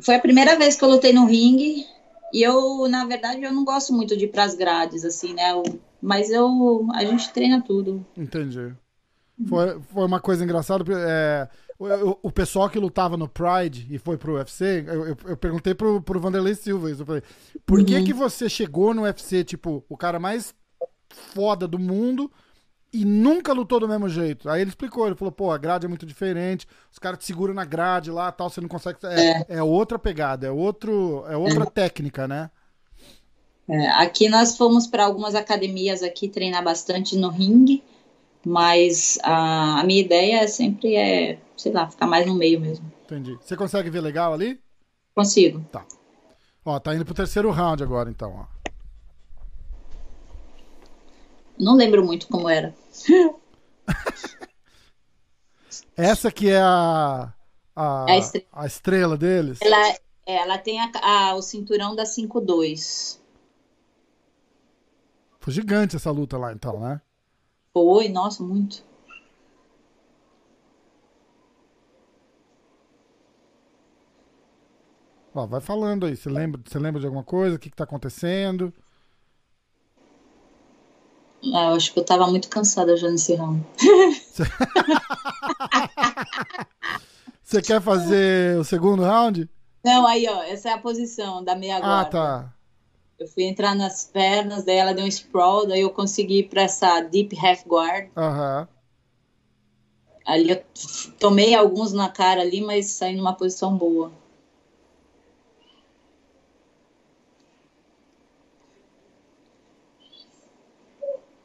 [0.02, 1.86] Foi a primeira vez que eu lutei no ringue.
[2.34, 5.52] E eu, na verdade, eu não gosto muito de ir pras grades, assim, né?
[5.52, 8.06] Eu- mas eu, a gente treina tudo.
[8.18, 8.74] Entendi.
[9.48, 10.84] Foi, foi uma coisa engraçada.
[10.98, 11.48] É,
[11.80, 15.74] o, o- pessoal que lutava no Pride e foi pro UFC, eu, eu, eu perguntei
[15.74, 17.02] pro, pro Vanderlei Silva isso.
[17.02, 17.24] Eu falei,
[17.66, 20.54] por que, que você chegou no UFC, tipo, o cara mais
[21.34, 22.32] foda do mundo
[23.02, 24.50] e nunca lutou do mesmo jeito?
[24.50, 27.54] Aí ele explicou, ele falou, pô, a grade é muito diferente, os caras te seguram
[27.54, 28.98] na grade lá tal, você não consegue.
[29.04, 32.50] É, é outra pegada, é, outro, é outra técnica, né?
[33.68, 37.84] É, aqui nós fomos para algumas academias aqui treinar bastante no ringue,
[38.46, 42.90] mas a, a minha ideia sempre é, sei lá, ficar mais no meio mesmo.
[43.06, 43.38] Entendi.
[43.42, 44.60] Você consegue ver legal ali?
[45.16, 45.66] Consigo.
[46.64, 48.56] Ó, tá indo pro terceiro round agora, então, ó.
[51.60, 52.74] Não lembro muito como era.
[55.96, 57.34] Essa que é a,
[57.76, 58.46] a, É a estrela.
[58.54, 59.60] a estrela deles?
[59.60, 63.20] Ela, é, ela tem a- a- o cinturão da 5-2.
[65.40, 67.00] Foi gigante essa luta lá, então, né?
[67.72, 68.84] Foi, nossa, muito.
[75.34, 76.16] Ó, vai falando aí.
[76.16, 77.56] Você lembra, você lembra de alguma coisa?
[77.56, 78.74] O que, que tá acontecendo?
[81.54, 83.64] Ah, Eu acho que eu tava muito cansada já nesse round.
[87.44, 89.50] Você quer fazer o segundo round?
[89.84, 92.02] Não, aí, ó, essa é a posição da meia guarda.
[92.02, 92.54] Ah, tá.
[93.20, 96.64] Eu fui entrar nas pernas, daí ela deu um sprawl, daí eu consegui ir pra
[96.64, 98.10] essa deep half guard.
[98.18, 98.68] Aham.
[100.26, 100.64] Ali eu
[101.20, 104.12] tomei alguns na cara ali, mas saí numa posição boa.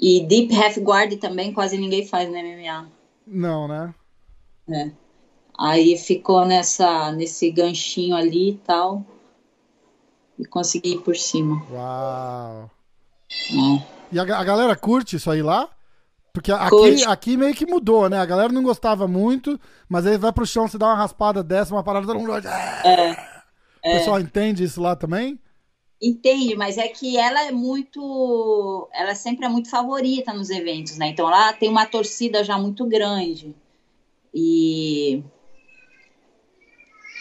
[0.01, 2.89] E deep half guard também quase ninguém faz no MMA.
[3.27, 3.95] Não, né?
[4.67, 4.93] né?
[5.59, 9.05] Aí ficou nessa nesse ganchinho ali e tal.
[10.39, 11.63] E consegui ir por cima.
[11.71, 12.71] Uau.
[13.51, 13.87] né?
[14.11, 15.69] E a, a galera curte isso aí lá?
[16.33, 17.05] Porque aqui, Curte.
[17.05, 18.19] aqui meio que mudou, né?
[18.19, 21.75] A galera não gostava muito, mas aí vai pro chão, você dá uma raspada dessa,
[21.75, 22.33] uma parada, todo mundo...
[22.37, 23.13] É,
[23.85, 25.39] O pessoal entende isso lá também?
[26.03, 28.89] Entende, mas é que ela é muito.
[28.93, 31.09] Ela sempre é muito favorita nos eventos, né?
[31.09, 33.55] Então ela tem uma torcida já muito grande.
[34.35, 35.23] E.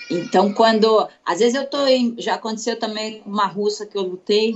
[0.10, 1.10] Então, quando.
[1.26, 1.86] Às vezes eu tô.
[1.88, 2.16] Em...
[2.20, 4.56] Já aconteceu também com uma russa que eu lutei.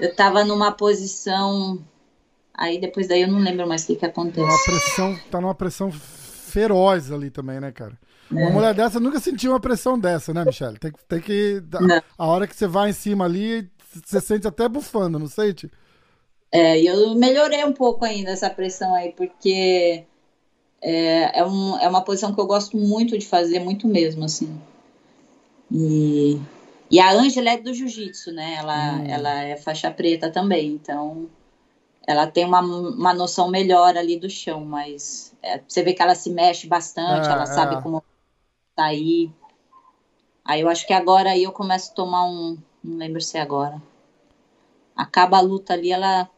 [0.00, 1.78] Eu tava numa posição.
[2.52, 4.40] Aí depois daí eu não lembro mais o que, que acontece.
[4.40, 7.96] numa pressão, tá numa pressão feroz ali também, né, cara?
[8.30, 8.52] Uma É.
[8.52, 10.78] mulher dessa nunca sentiu uma pressão dessa, né, Michelle?
[10.78, 11.62] Tem, que- tem que.
[11.80, 12.00] Não.
[12.16, 13.68] A hora que você vai em cima ali,
[14.04, 15.70] você sente até bufando, não sente?
[16.52, 20.04] É, e eu melhorei um pouco ainda essa pressão aí, porque
[20.82, 24.60] é, é, um, é uma posição que eu gosto muito de fazer, muito mesmo, assim.
[25.70, 26.38] E,
[26.90, 28.54] e a Ângela é do jiu-jitsu, né?
[28.58, 29.06] Ela, Hum.
[29.08, 31.28] ela é faixa preta também, então
[32.06, 36.14] ela tem uma, uma noção melhor ali do chão, mas é, você vê que ela
[36.14, 37.80] se mexe bastante, É, ela sabe é.
[37.82, 38.02] como
[38.80, 39.30] sair.
[40.42, 42.56] Aí eu acho que agora aí eu começo a tomar um.
[42.82, 43.80] Não lembro se é agora.
[44.96, 46.28] Acaba a luta ali, ela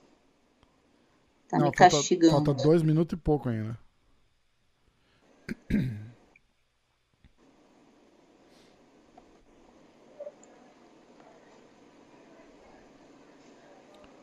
[1.49, 2.33] tá Não, me falta, castigando.
[2.33, 3.79] falta dois minutos e pouco ainda.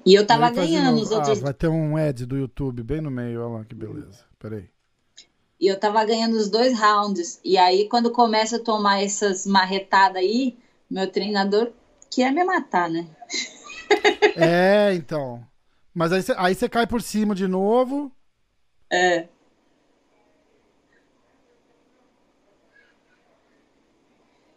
[0.05, 1.39] E eu tava ganhando os outros.
[1.39, 4.26] Ah, vai ter um ad do YouTube bem no meio, olha lá que beleza.
[4.38, 4.70] Peraí.
[5.60, 7.39] E eu tava ganhando os dois rounds.
[7.43, 10.57] E aí, quando começa a tomar essas marretadas aí,
[10.89, 11.72] meu treinador
[12.10, 13.07] quer me matar, né?
[14.36, 15.45] É, então.
[15.93, 18.12] Mas aí você aí você cai por cima de novo.
[18.89, 19.28] É.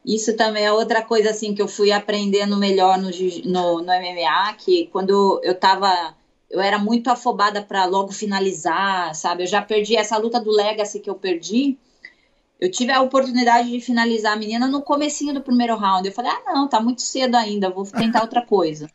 [0.04, 3.08] Isso também é outra coisa assim que eu fui aprendendo melhor no,
[3.44, 6.14] no, no MMA, que quando eu tava.
[6.52, 9.42] Eu era muito afobada para logo finalizar, sabe?
[9.42, 11.78] Eu já perdi essa luta do Legacy que eu perdi.
[12.60, 16.06] Eu tive a oportunidade de finalizar a menina no comecinho do primeiro round.
[16.06, 18.88] Eu falei, ah, não, tá muito cedo ainda, vou tentar outra coisa.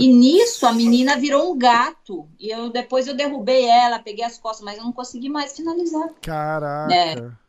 [0.00, 2.28] E nisso a menina virou um gato.
[2.38, 6.10] E eu depois eu derrubei ela, peguei as costas, mas eu não consegui mais finalizar.
[6.20, 6.94] Caraca.
[6.94, 7.43] É.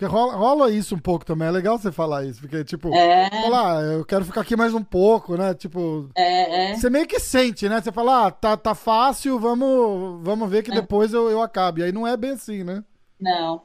[0.00, 1.46] Porque rola, rola, isso um pouco também.
[1.46, 2.40] É legal você falar isso.
[2.40, 3.28] Porque, tipo, é.
[3.42, 5.52] falar, eu quero ficar aqui mais um pouco, né?
[5.52, 6.08] Tipo.
[6.14, 6.74] É, é.
[6.74, 7.82] Você meio que sente, né?
[7.82, 10.74] Você fala, ah, tá, tá fácil, vamos, vamos ver que é.
[10.74, 11.82] depois eu, eu acabe.
[11.82, 12.82] Aí não é bem assim, né?
[13.20, 13.60] Não.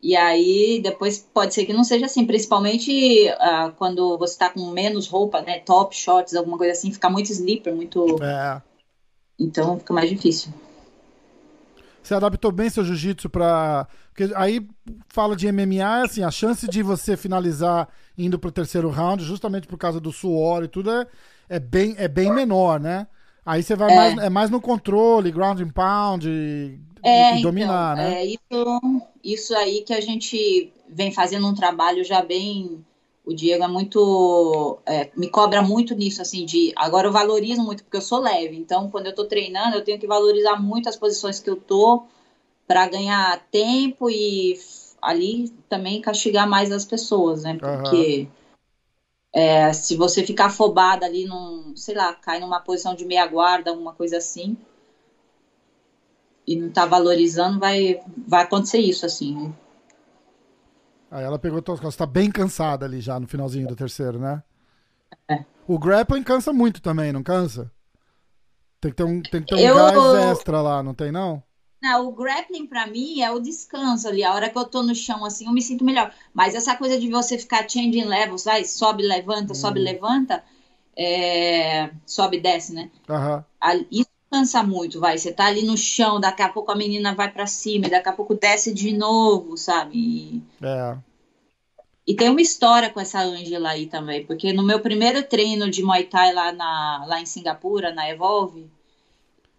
[0.00, 4.64] E aí, depois pode ser que não seja assim, principalmente uh, quando você tá com
[4.70, 5.58] menos roupa, né?
[5.58, 8.22] Top, shorts, alguma coisa assim, fica muito slipper, muito.
[8.22, 8.62] É.
[9.36, 10.52] Então fica mais difícil.
[12.02, 14.66] Você adaptou bem seu jiu-jitsu pra porque aí
[15.08, 19.78] fala de MMA, assim, a chance de você finalizar indo pro terceiro round, justamente por
[19.78, 21.06] causa do suor e tudo, é,
[21.48, 23.06] é, bem, é bem menor, né?
[23.44, 23.96] Aí você vai é.
[23.96, 28.22] mais, é mais no controle, ground and pound e, é, e então, dominar, então, né?
[28.22, 28.80] É isso,
[29.24, 32.84] isso aí que a gente vem fazendo um trabalho já bem.
[33.24, 34.78] O Diego é muito.
[34.84, 36.72] É, me cobra muito nisso, assim, de.
[36.74, 38.56] Agora eu valorizo muito, porque eu sou leve.
[38.56, 42.04] Então, quando eu tô treinando, eu tenho que valorizar muito as posições que eu tô
[42.66, 44.58] para ganhar tempo e
[45.00, 47.56] ali também castigar mais as pessoas, né?
[47.58, 49.40] Porque uhum.
[49.40, 53.70] é, se você ficar afobada ali num, sei lá, cai numa posição de meia guarda,
[53.70, 54.56] alguma coisa assim,
[56.46, 59.54] e não tá valorizando, vai, vai acontecer isso, assim.
[61.12, 64.18] Aí ela pegou todas as costas, tá bem cansada ali já no finalzinho do terceiro,
[64.18, 64.42] né?
[65.28, 65.44] É.
[65.68, 67.70] O grappling cansa muito também, não cansa?
[68.80, 69.74] Tem que ter um, tem que ter um Eu...
[69.74, 71.42] gás extra lá, não tem não?
[71.82, 74.24] Não, o grappling para mim é o descanso ali.
[74.24, 76.14] A hora que eu tô no chão assim, eu me sinto melhor.
[76.32, 79.54] Mas essa coisa de você ficar changing levels, vai, sobe, levanta, hum.
[79.54, 80.42] sobe, levanta,
[80.96, 81.90] é...
[82.06, 82.90] sobe, desce, né?
[83.06, 83.84] Uhum.
[83.90, 85.18] Isso cansa muito, vai.
[85.18, 88.08] Você tá ali no chão, daqui a pouco a menina vai para cima, e daqui
[88.08, 89.92] a pouco desce de novo, sabe?
[89.94, 90.42] E...
[90.62, 90.96] É.
[92.04, 95.84] E tem uma história com essa Angela aí também, porque no meu primeiro treino de
[95.84, 98.68] Muay Thai lá, na, lá em Singapura, na Evolve,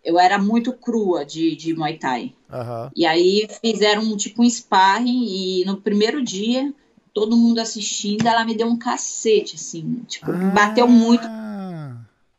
[0.04, 2.34] eu era muito crua de, de Muay Thai.
[2.52, 2.90] Uhum.
[2.96, 6.74] E aí fizeram um, tipo um sparring e no primeiro dia,
[7.14, 10.52] todo mundo assistindo, ela me deu um cacete, assim, tipo, ah.
[10.54, 11.26] bateu muito.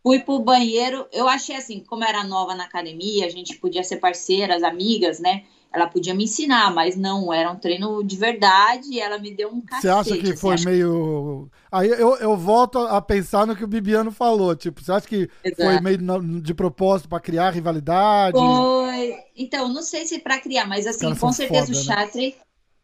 [0.05, 3.97] Fui pro banheiro, eu achei assim, como era nova na academia, a gente podia ser
[3.97, 5.45] parceiras, amigas, né?
[5.75, 9.49] ela podia me ensinar, mas não, era um treino de verdade e ela me deu
[9.49, 9.83] um cacete.
[9.83, 10.71] Você acha que foi acha...
[10.71, 11.51] meio.
[11.71, 14.55] Aí eu, eu volto a pensar no que o Bibiano falou.
[14.55, 15.63] Tipo, você acha que Exato.
[15.63, 15.99] foi meio
[16.41, 18.39] de propósito para criar rivalidade?
[18.39, 19.17] Foi.
[19.37, 22.27] Então, não sei se para criar, mas assim, com certeza foda, o Chatri.
[22.29, 22.35] Né?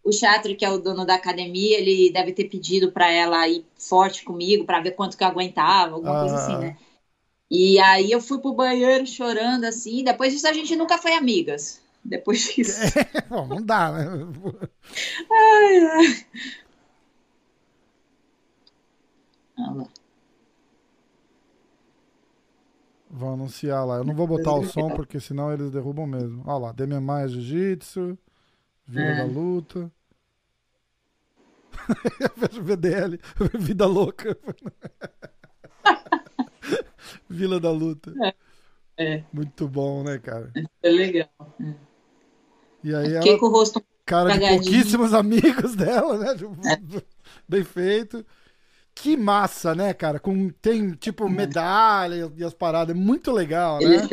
[0.02, 3.64] O Chatri, que é o dono da academia, ele deve ter pedido para ela ir
[3.78, 6.20] forte comigo, para ver quanto que eu aguentava, alguma ah.
[6.20, 6.76] coisa assim, né?
[7.50, 10.04] E aí eu fui pro banheiro chorando assim.
[10.04, 12.80] Depois disso a gente nunca foi amigas depois disso.
[12.98, 14.06] É, bom, não dá, né?
[15.30, 16.26] Ai, ai.
[19.58, 19.86] Ah, lá.
[23.10, 23.96] Vou anunciar lá.
[23.96, 26.42] Eu não vou botar o som porque senão eles derrubam mesmo.
[26.46, 28.16] Olha lá, Demian Maia Jiu-Jitsu,
[28.86, 29.16] Vida é.
[29.16, 29.90] da Luta.
[32.20, 33.18] Eu vejo VDL,
[33.58, 34.36] Vida Louca.
[37.28, 38.12] Vila da Luta.
[38.22, 38.34] É.
[38.96, 39.24] é.
[39.32, 40.52] Muito bom, né, cara?
[40.82, 41.28] É legal.
[41.60, 41.74] É.
[42.82, 46.34] E aí Fiquei ela, com o rosto cara de pouquíssimos amigos dela, né?
[46.34, 47.02] Tipo, é.
[47.48, 48.24] Bem feito.
[48.94, 50.18] Que massa, né, cara?
[50.18, 51.30] Com, tem, tipo, é.
[51.30, 52.94] medalha e as paradas.
[52.94, 54.08] É muito legal, né?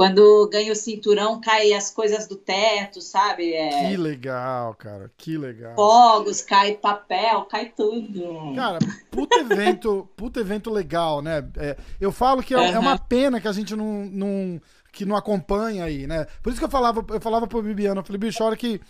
[0.00, 3.52] Quando ganha o cinturão, cai as coisas do teto, sabe?
[3.52, 3.90] É...
[3.90, 5.12] Que legal, cara.
[5.14, 5.74] Que legal.
[5.74, 8.54] Fogos, cai papel, cai tudo.
[8.56, 8.78] Cara,
[9.10, 11.46] puta evento, puta evento legal, né?
[11.58, 12.64] É, eu falo que é, uhum.
[12.64, 14.58] é uma pena que a gente não, não
[14.90, 16.26] que não acompanha aí, né?
[16.42, 18.80] Por isso que eu falava, eu falava pro Bibiano, eu falei, bicho, a hora que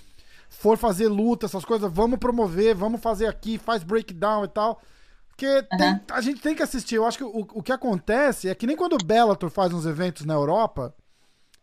[0.49, 4.81] for fazer luta, essas coisas, vamos promover, vamos fazer aqui, faz breakdown e tal.
[5.27, 5.77] Porque uhum.
[5.77, 6.95] tem, a gente tem que assistir.
[6.95, 9.87] Eu acho que o, o que acontece é que nem quando o Bellator faz uns
[9.87, 10.95] eventos na Europa,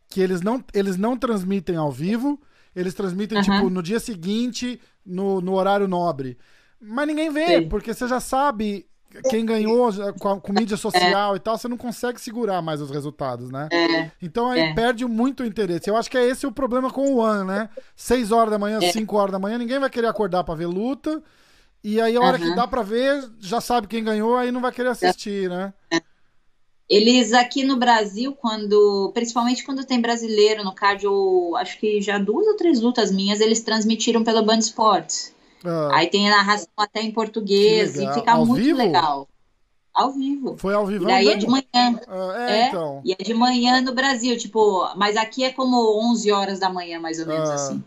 [0.10, 2.40] que eles não, eles não transmitem ao vivo,
[2.76, 3.44] eles transmitem, uhum.
[3.44, 6.38] tipo, no dia seguinte, no, no horário nobre.
[6.80, 7.70] Mas ninguém vê, Sim.
[7.70, 8.88] porque você já sabe
[9.30, 9.90] quem ganhou
[10.20, 11.38] com, com mídia social é.
[11.38, 13.68] e tal, você não consegue segurar mais os resultados, né?
[13.72, 14.12] É.
[14.22, 14.74] Então aí é.
[14.74, 15.90] perde muito o interesse.
[15.90, 17.70] Eu acho que é esse o problema com o One, né?
[17.96, 18.92] Seis horas da manhã, é.
[18.92, 21.22] cinco horas da manhã, ninguém vai querer acordar para ver luta.
[21.84, 22.50] E aí a hora uhum.
[22.50, 25.74] que dá para ver, já sabe quem ganhou, aí não vai querer assistir, né?
[26.90, 32.48] Eles aqui no Brasil, quando, principalmente quando tem brasileiro no cardio, acho que já duas
[32.48, 35.36] ou três lutas minhas, eles transmitiram pela Band Sports.
[35.66, 35.90] Ah.
[35.94, 38.78] Aí tem a narração até em português e fica ao muito vivo?
[38.78, 39.28] legal.
[39.94, 40.56] Ao vivo.
[40.58, 41.04] Foi ao vivo.
[41.04, 41.66] E daí é de manhã.
[42.08, 43.02] Ah, é, é, então.
[43.04, 47.00] E é de manhã no Brasil, tipo, mas aqui é como 11 horas da manhã,
[47.00, 47.56] mais ou menos ah.
[47.56, 47.84] assim.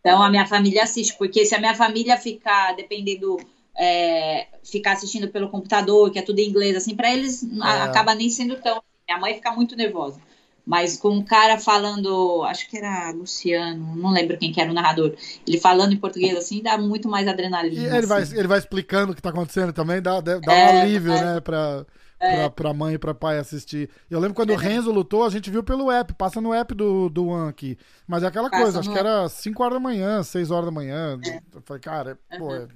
[0.00, 3.38] Então a minha família assiste, porque se a minha família ficar dependendo
[3.76, 7.82] é, ficar assistindo pelo computador, que é tudo em inglês, assim, para eles é.
[7.82, 8.82] acaba nem sendo tão.
[9.08, 10.20] Minha mãe fica muito nervosa.
[10.64, 14.74] Mas com um cara falando, acho que era Luciano, não lembro quem que era o
[14.74, 15.12] narrador,
[15.44, 17.82] ele falando em português assim, dá muito mais adrenalina.
[17.82, 18.06] E ele, assim.
[18.06, 20.38] vai, ele vai explicando o que está acontecendo também, dá, dá é,
[20.76, 21.84] um alívio, é, né, pra,
[22.20, 22.36] é.
[22.36, 23.90] pra, pra mãe e pra pai assistir.
[24.08, 24.56] Eu lembro quando o é.
[24.56, 27.76] Renzo lutou, a gente viu pelo app, passa no app do, do One aqui.
[28.06, 30.70] Mas é aquela passa coisa, acho que era 5 horas da manhã, 6 horas da
[30.70, 31.18] manhã.
[31.52, 32.38] Eu falei, cara, uhum.
[32.38, 32.68] pô,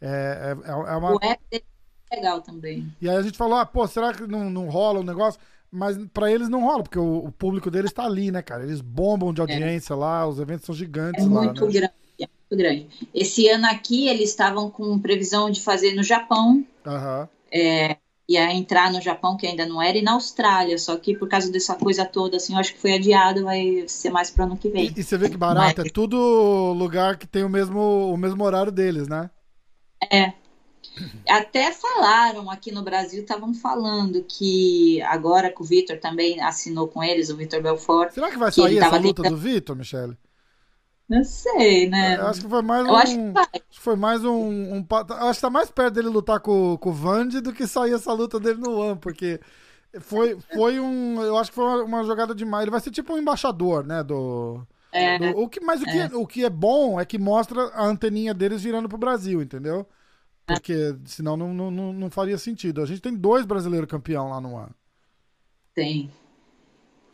[0.00, 1.12] é, é, é, uma...
[1.12, 1.64] O app
[2.10, 2.92] é legal também.
[3.00, 5.40] E aí a gente falou, ah, pô, será que não, não rola o um negócio?
[5.70, 8.62] Mas para eles não rola, porque o, o, público deles está ali, né, cara?
[8.62, 9.96] Eles bombam de audiência é.
[9.96, 11.42] lá, os eventos são gigantes é lá.
[11.42, 11.72] Muito né?
[11.72, 13.08] grande, é muito grande.
[13.12, 16.64] Esse ano aqui eles estavam com previsão de fazer no Japão.
[16.86, 17.28] Uhum.
[17.52, 17.96] É,
[18.28, 21.50] ia entrar no Japão, que ainda não era, e na Austrália, só que por causa
[21.50, 24.68] dessa coisa toda, assim, eu acho que foi adiado, vai ser mais para ano que
[24.68, 24.86] vem.
[24.86, 25.86] E, e, você vê que barato, Mas...
[25.86, 29.30] é tudo lugar que tem o mesmo, o mesmo horário deles, né?
[30.12, 30.32] É,
[31.28, 37.02] até falaram aqui no Brasil, estavam falando que agora que o Vitor também assinou com
[37.02, 38.12] eles, o Vitor Belfort.
[38.12, 39.30] Será que vai sair essa luta tentando...
[39.30, 40.16] do Vitor, Michele?
[41.08, 42.14] Não sei, né?
[42.14, 42.96] É, acho que foi mais eu um.
[42.96, 43.46] Acho que, vai.
[43.70, 44.76] foi mais um.
[44.76, 47.92] um acho que tá mais perto dele lutar com, com o Vandy do que sair
[47.92, 49.40] essa luta dele no One, porque
[50.00, 51.22] foi, foi um.
[51.22, 52.62] Eu acho que foi uma, uma jogada demais.
[52.62, 54.02] Ele vai ser tipo um embaixador, né?
[54.02, 54.66] Do.
[54.96, 56.08] É, o que, mas o, é.
[56.08, 59.86] que, o que é bom é que mostra a anteninha deles virando pro Brasil, entendeu?
[60.46, 62.80] Porque senão não, não, não faria sentido.
[62.80, 64.74] A gente tem dois brasileiros campeão lá no ano.
[65.74, 66.10] Tem.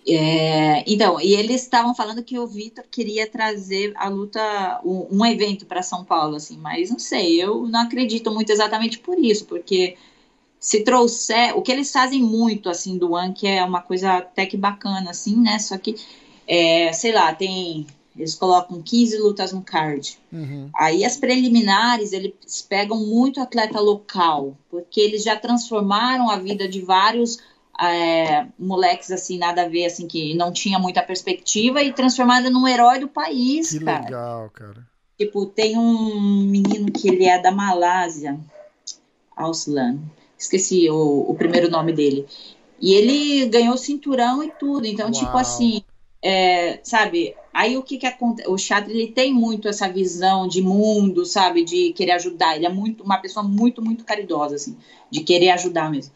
[0.06, 5.26] É, então, e eles estavam falando que o Vitor queria trazer a luta, um, um
[5.26, 9.44] evento para São Paulo, assim, mas não sei, eu não acredito muito exatamente por isso,
[9.46, 9.96] porque
[10.58, 14.44] se trouxer, o que eles fazem muito, assim, do One, que é uma coisa até
[14.44, 15.94] que bacana, assim, né, só que,
[16.47, 17.86] é, sei lá, tem
[18.16, 20.18] eles colocam 15 lutas no card.
[20.30, 20.68] Uhum.
[20.74, 22.34] Aí as preliminares, eles
[22.68, 27.38] pegam muito atleta local, porque eles já transformaram a vida de vários
[27.80, 32.68] é, moleques assim, nada a ver, assim, que não tinha muita perspectiva e transformada num
[32.68, 34.05] herói do país, que cara.
[34.05, 34.86] legal, cara.
[35.18, 38.38] Tipo, tem um menino que ele é da Malásia,
[39.36, 39.99] Auslan.
[40.38, 42.26] Esqueci o, o primeiro nome dele.
[42.80, 44.86] E ele ganhou cinturão e tudo.
[44.86, 45.36] Então, tipo Uau.
[45.36, 45.84] tipo assim,
[46.22, 48.48] é, sabe, Aí o que que acontece?
[48.48, 52.56] O Chadri ele tem muito essa visão de mundo, sabe, de querer ajudar.
[52.56, 54.76] Ele é muito uma pessoa muito muito caridosa assim,
[55.10, 56.14] de querer ajudar mesmo.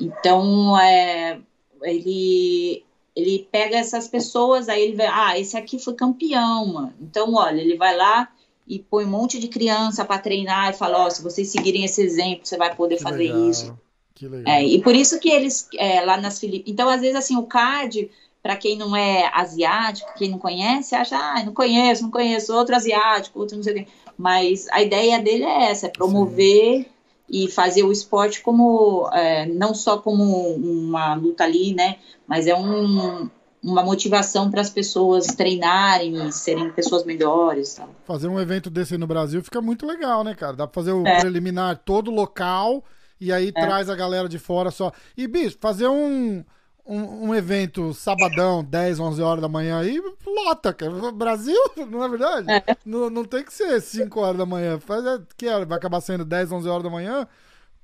[0.00, 1.38] Então, é,
[1.82, 2.84] ele
[3.14, 6.94] ele pega essas pessoas, aí ele vai, ah, esse aqui foi campeão, mano.
[7.00, 8.30] Então, olha, ele vai lá
[8.66, 11.84] e põe um monte de criança para treinar e fala, ó, oh, se vocês seguirem
[11.84, 13.76] esse exemplo, você vai poder que fazer legal, isso.
[14.14, 14.54] Que legal.
[14.54, 17.42] É, e por isso que eles é, lá nas Filipinas, então às vezes assim o
[17.42, 18.08] card
[18.48, 22.74] para quem não é asiático, quem não conhece, acha, ah, não conheço, não conheço, outro
[22.74, 23.86] asiático, outro não sei o quê.
[24.16, 26.86] Mas a ideia dele é essa, é promover Sim.
[27.28, 30.24] e fazer o esporte como, é, não só como
[30.54, 31.96] uma luta ali, né,
[32.26, 33.28] mas é um,
[33.62, 37.68] uma motivação para as pessoas treinarem e serem pessoas melhores.
[37.68, 37.90] Sabe?
[38.06, 40.56] Fazer um evento desse no Brasil fica muito legal, né, cara?
[40.56, 41.20] Dá para fazer o é.
[41.20, 42.82] preliminar todo local
[43.20, 43.52] e aí é.
[43.52, 44.90] traz a galera de fora só.
[45.14, 46.42] E, bicho, fazer um
[46.88, 51.12] um, um, evento sabadão, 10, 11 horas da manhã aí, lota, cara.
[51.12, 52.50] Brasil, não é verdade?
[52.50, 52.76] É.
[52.84, 54.80] Não, não tem que ser 5 horas da manhã.
[54.80, 57.28] Faz, é, que é, vai acabar sendo 10, 11 horas da manhã.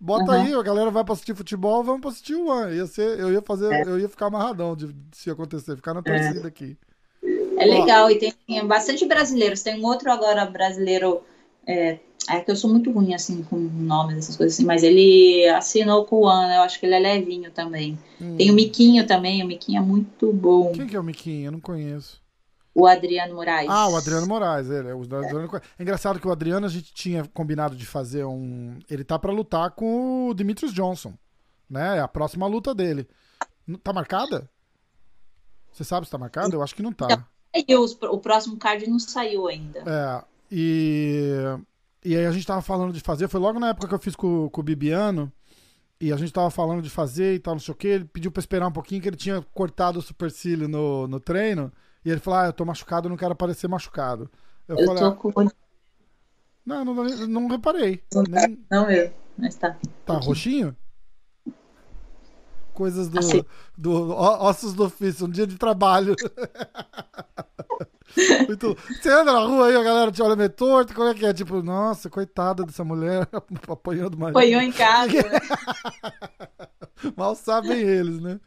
[0.00, 0.30] Bota uhum.
[0.30, 2.74] aí, a galera vai pra assistir futebol, vamos pra assistir o One.
[2.74, 3.82] Ia ser, eu ia fazer, é.
[3.82, 6.02] eu ia ficar amarradão de, se acontecer, ficar na é.
[6.02, 6.76] torcida aqui.
[7.56, 9.62] É legal, Ó, e tem, tem bastante brasileiros.
[9.62, 11.22] Tem um outro agora brasileiro
[11.66, 11.98] é,
[12.28, 16.04] é que eu sou muito ruim, assim, com nomes, essas coisas assim, mas ele assinou
[16.04, 17.98] com o Ana, eu acho que ele é levinho também.
[18.20, 18.36] Hum.
[18.36, 20.72] Tem o Miquinho também, o Miquinho é muito bom.
[20.72, 21.46] Quem que é o Miquinho?
[21.48, 22.22] Eu não conheço.
[22.74, 23.70] O Adriano Moraes.
[23.70, 24.88] Ah, o Adriano Moraes, ele.
[24.88, 25.56] É, o Adriano...
[25.56, 25.60] é.
[25.78, 28.78] é engraçado que o Adriano a gente tinha combinado de fazer um.
[28.90, 31.14] Ele tá para lutar com o Demetrius Johnson,
[31.70, 31.98] né?
[31.98, 33.06] É a próxima luta dele.
[33.82, 34.50] Tá marcada?
[35.72, 36.54] Você sabe se tá marcada?
[36.54, 37.06] Eu acho que não tá.
[37.08, 39.80] Não, o próximo card não saiu ainda.
[39.86, 40.24] É,
[40.56, 41.58] e
[42.04, 44.14] e aí a gente tava falando de fazer, foi logo na época que eu fiz
[44.14, 45.32] com, com o Bibiano,
[45.98, 48.30] e a gente tava falando de fazer e tal, não sei o que, ele pediu
[48.30, 51.72] pra esperar um pouquinho, que ele tinha cortado o supercílio no, no treino,
[52.04, 54.30] e ele falou, ah, eu tô machucado, eu não quero aparecer machucado.
[54.68, 55.48] Eu, eu falei, tô ah, com...
[56.66, 56.94] Não, não,
[57.26, 58.02] não reparei.
[58.12, 58.58] Não, nem...
[58.70, 59.76] não eu, mas tá.
[60.04, 60.76] Tá roxinho?
[62.74, 63.42] Coisas do, assim.
[63.78, 66.14] do ossos do ofício, um dia de trabalho.
[68.46, 68.76] Muito...
[69.00, 71.32] Você anda na rua aí, a galera te olha meio torto, como é que é?
[71.32, 73.28] Tipo, nossa, coitada dessa mulher
[73.68, 74.34] apanhando mais.
[74.34, 75.40] Apanhou em casa, né?
[77.16, 78.40] Mal sabem eles, né?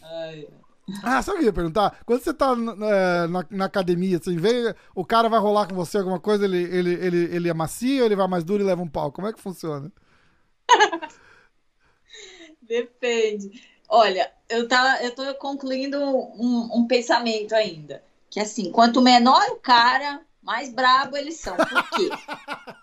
[0.00, 0.46] Ai.
[1.02, 2.00] Ah, sabe o que eu ia perguntar?
[2.04, 5.98] Quando você tá na, na, na, academia, assim, vê, o cara vai rolar com você
[5.98, 8.88] alguma coisa, ele, ele, ele, ele amacia ou ele vai mais duro e leva um
[8.88, 9.10] pau?
[9.10, 9.90] Como é que funciona?
[12.60, 13.71] Depende.
[13.94, 18.02] Olha, eu, tá, eu tô concluindo um, um pensamento ainda.
[18.30, 21.54] Que assim, quanto menor o cara, mais brabo eles são.
[21.54, 22.08] Por quê?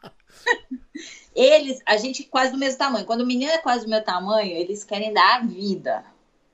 [1.33, 3.07] eles, a gente quase do mesmo tamanho.
[3.07, 6.05] Quando o menino é quase do meu tamanho, eles querem dar a vida.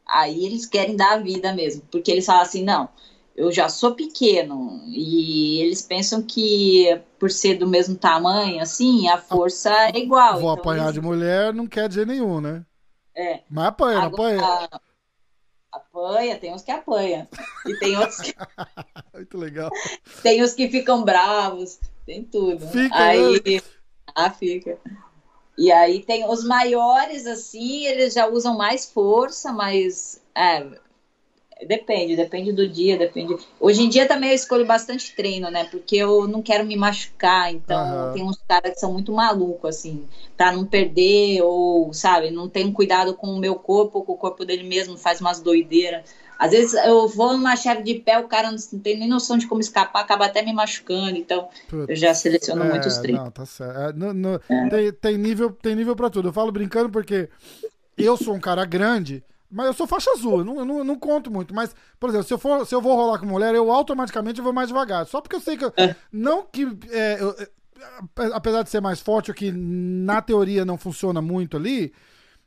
[0.07, 1.81] Aí eles querem dar a vida mesmo.
[1.91, 2.87] Porque eles falam assim, não,
[3.35, 4.81] eu já sou pequeno.
[4.87, 10.39] E eles pensam que por ser do mesmo tamanho, assim, a força é igual.
[10.39, 10.93] Vou então, apanhar eles...
[10.93, 12.65] de mulher não quer dizer nenhum, né?
[13.15, 13.41] É.
[13.49, 14.69] Mas apanha, Agora, apanha.
[15.71, 17.27] Apanha, tem uns que apanha.
[17.65, 18.33] E tem outros que.
[19.13, 19.69] Muito legal.
[20.21, 22.67] Tem os que ficam bravos, tem tudo.
[22.67, 23.41] Fica, aí.
[23.45, 23.61] Né?
[24.13, 24.77] Ah, fica.
[25.57, 30.21] E aí tem os maiores, assim, eles já usam mais força, mas.
[30.33, 30.65] É,
[31.63, 33.37] Depende, depende do dia, depende.
[33.59, 35.63] Hoje em dia também eu escolho bastante treino, né?
[35.71, 38.13] Porque eu não quero me machucar, então uhum.
[38.13, 42.71] tem uns caras que são muito malucos, assim, pra não perder, ou, sabe, não tem
[42.73, 46.03] cuidado com o meu corpo, com o corpo dele mesmo, faz umas doideiras.
[46.37, 49.47] Às vezes eu vou numa chave de pé, o cara não tem nem noção de
[49.47, 53.23] como escapar, acaba até me machucando, então Putz, eu já seleciono é, muitos treinos.
[53.23, 53.79] Não, tá certo.
[53.79, 54.69] É, no, no, é.
[54.69, 56.27] Tem, tem, nível, tem nível pra tudo.
[56.27, 57.29] Eu falo brincando porque
[57.97, 59.23] eu sou um cara grande.
[59.55, 61.55] Mas eu sou faixa azul, eu não, eu não, eu não, conto muito.
[61.55, 64.51] Mas, por exemplo, se eu, for, se eu vou rolar com mulher, eu automaticamente vou
[64.51, 65.05] mais devagar.
[65.05, 65.63] Só porque eu sei que.
[65.63, 65.95] Eu, é.
[66.11, 66.67] Não que.
[66.91, 67.47] É, eu, é,
[68.33, 71.93] apesar de ser mais forte, o que na teoria não funciona muito ali.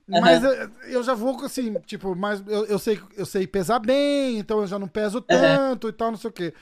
[0.07, 0.21] Uhum.
[0.21, 4.39] Mas eu, eu, já vou assim, tipo, mas eu, eu, sei, eu sei pesar bem,
[4.39, 5.91] então eu já não peso tanto uhum.
[5.91, 6.53] e tal, não sei o quê.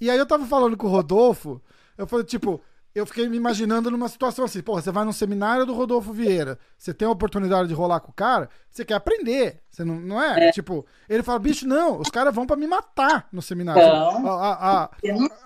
[0.00, 1.62] E aí eu tava falando com o Rodolfo,
[1.96, 2.60] eu falei, tipo,
[2.96, 6.58] eu fiquei me imaginando numa situação assim, porra, você vai num seminário do Rodolfo Vieira,
[6.78, 10.22] você tem a oportunidade de rolar com o cara, você quer aprender, você não, não
[10.22, 10.48] é?
[10.48, 10.50] é.
[10.50, 13.82] Tipo, ele fala, bicho, não, os caras vão para me matar no seminário.
[13.82, 14.90] Então, a, a, a,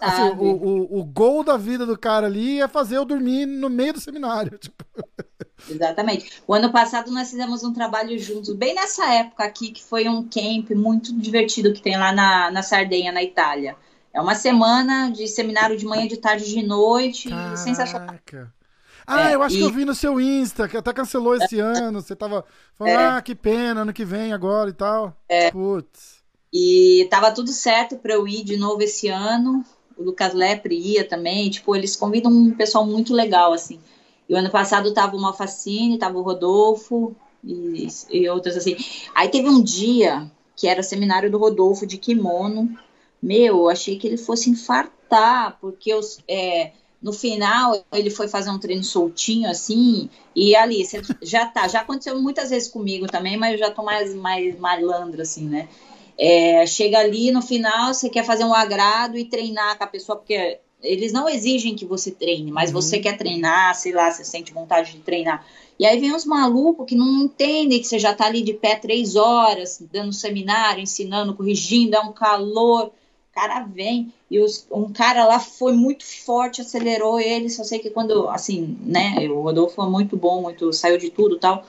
[0.00, 3.68] assim, o, o, o gol da vida do cara ali é fazer eu dormir no
[3.68, 4.56] meio do seminário.
[4.62, 4.84] Tipo.
[5.68, 6.42] Exatamente.
[6.46, 10.22] O ano passado nós fizemos um trabalho juntos, bem nessa época aqui, que foi um
[10.22, 13.76] camp muito divertido que tem lá na, na Sardenha, na Itália.
[14.12, 17.28] É uma semana de seminário de manhã, de tarde, de noite.
[17.28, 17.56] Caraca.
[17.56, 18.14] Sensacional.
[19.06, 19.58] Ah, é, eu acho e...
[19.58, 21.62] que eu vi no seu Insta, que até cancelou esse é.
[21.62, 22.00] ano.
[22.00, 22.44] Você tava
[22.74, 23.06] falando, é.
[23.06, 25.16] ah, que pena, ano que vem agora e tal.
[25.28, 25.50] É.
[25.50, 26.20] Putz.
[26.52, 29.64] E tava tudo certo para eu ir de novo esse ano.
[29.96, 31.48] O Lucas Lepre ia também.
[31.50, 33.80] Tipo, eles convidam um pessoal muito legal, assim.
[34.28, 38.76] E o ano passado tava o Malfacine, tava o Rodolfo e, e outros assim.
[39.14, 42.76] Aí teve um dia que era o seminário do Rodolfo de kimono
[43.22, 48.50] meu, eu achei que ele fosse infartar, porque os, é, no final ele foi fazer
[48.50, 50.86] um treino soltinho assim, e ali,
[51.22, 55.22] já tá, já aconteceu muitas vezes comigo também, mas eu já tô mais, mais malandro
[55.22, 55.68] assim, né?
[56.18, 60.16] É, chega ali no final, você quer fazer um agrado e treinar com a pessoa,
[60.16, 62.80] porque eles não exigem que você treine, mas uhum.
[62.80, 65.44] você quer treinar, sei lá, você sente vontade de treinar.
[65.78, 68.76] E aí vem uns malucos que não entendem que você já tá ali de pé
[68.76, 72.92] três horas, dando seminário, ensinando, corrigindo, é um calor
[73.32, 77.48] cara vem e os, um cara lá foi muito forte, acelerou ele.
[77.48, 81.38] Só sei que quando, assim, né, o Rodolfo foi muito bom, muito saiu de tudo
[81.38, 81.64] tal,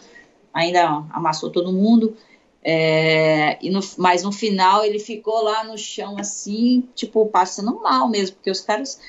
[0.53, 2.15] ainda amassou todo mundo.
[2.63, 8.07] É, e no, mas no final ele ficou lá no chão, assim, tipo, passando mal
[8.09, 8.99] mesmo, porque os caras.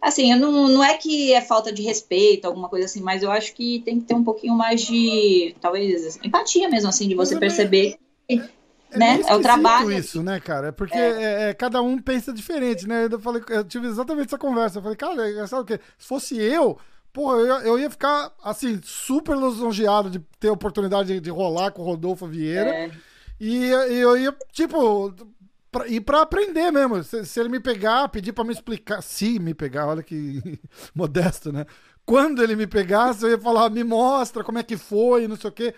[0.00, 3.54] Assim, não, não é que é falta de respeito, alguma coisa assim, mas eu acho
[3.54, 7.96] que tem que ter um pouquinho mais de, talvez, empatia mesmo, assim, de você perceber
[8.92, 9.20] é né?
[9.26, 9.90] É o trabalho.
[9.92, 10.68] isso, né, cara?
[10.68, 11.22] É porque é.
[11.22, 13.08] É, é, cada um pensa diferente, né?
[13.10, 14.78] Eu, falei, eu tive exatamente essa conversa.
[14.78, 15.80] Eu falei, cara, sabe o quê?
[15.98, 16.78] Se fosse eu,
[17.12, 21.70] porra, eu, eu ia ficar, assim, super lisonjeado de ter a oportunidade de, de rolar
[21.70, 22.70] com o Rodolfo Vieira.
[22.70, 22.90] É.
[23.40, 25.14] E, e, eu ia, tipo,
[25.70, 27.02] pra, ir pra aprender mesmo.
[27.02, 29.02] Se, se ele me pegar, pedir pra me explicar.
[29.02, 30.60] Se me pegar, olha que
[30.94, 31.66] modesto, né?
[32.04, 35.50] Quando ele me pegasse, eu ia falar, me mostra como é que foi, não sei
[35.50, 35.74] o quê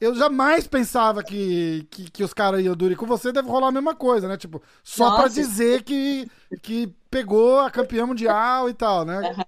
[0.00, 3.72] eu jamais pensava que, que, que os caras iam durir com você, deve rolar a
[3.72, 4.36] mesma coisa, né?
[4.36, 5.22] Tipo, só Nossa.
[5.22, 6.30] pra dizer que,
[6.62, 9.34] que pegou a campeã mundial e tal, né?
[9.36, 9.44] Uhum.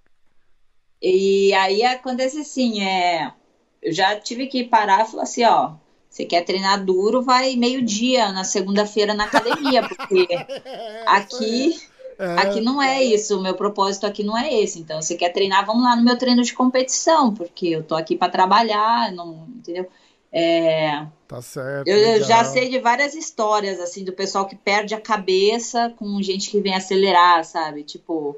[1.01, 3.33] E aí acontece assim, é,
[3.83, 5.75] eu já tive que parar e falar assim, ó,
[6.09, 10.27] você quer treinar duro, vai meio-dia na segunda-feira na academia, porque
[11.07, 11.79] aqui
[12.19, 12.41] é.
[12.41, 14.81] aqui não é isso, o meu propósito aqui não é esse.
[14.81, 18.17] Então, você quer treinar, vamos lá no meu treino de competição, porque eu tô aqui
[18.17, 19.89] para trabalhar, não, entendeu?
[20.31, 21.89] É, tá certo.
[21.89, 26.23] Eu, eu já sei de várias histórias, assim, do pessoal que perde a cabeça com
[26.23, 27.83] gente que vem acelerar, sabe?
[27.83, 28.37] Tipo.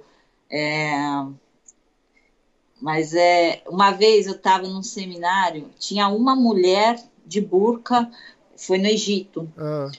[0.51, 0.93] É...
[2.81, 3.63] Mas é.
[3.69, 8.11] Uma vez eu estava num seminário, tinha uma mulher de burca,
[8.57, 9.51] foi no Egito.
[9.59, 9.91] Ah.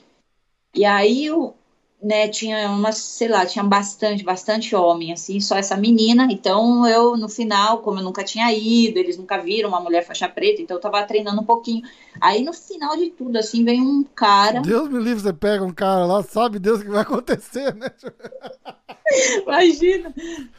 [0.74, 1.54] E aí o,
[2.02, 6.26] né, tinha uma, sei lá, tinha bastante, bastante homem, assim, só essa menina.
[6.30, 10.28] Então eu, no final, como eu nunca tinha ido, eles nunca viram uma mulher faixa
[10.28, 11.82] preta, então eu tava treinando um pouquinho.
[12.20, 14.60] Aí no final de tudo, assim, vem um cara.
[14.60, 17.88] Deus me livre, você pega um cara lá, sabe Deus o que vai acontecer, né?
[19.42, 20.12] Imagina.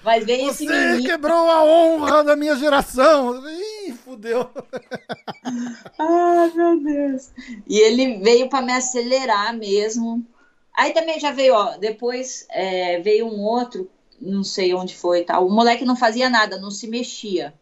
[0.04, 1.04] Mas vem Você esse menino.
[1.04, 3.42] quebrou a honra da minha geração.
[3.50, 4.50] Ih, fudeu.
[6.00, 7.32] Ah, meu Deus.
[7.68, 10.24] E ele veio para me acelerar mesmo
[10.74, 15.46] Aí também já veio, ó, depois é, veio um outro, não sei onde foi tal.
[15.46, 17.54] O moleque não fazia nada, não se mexia.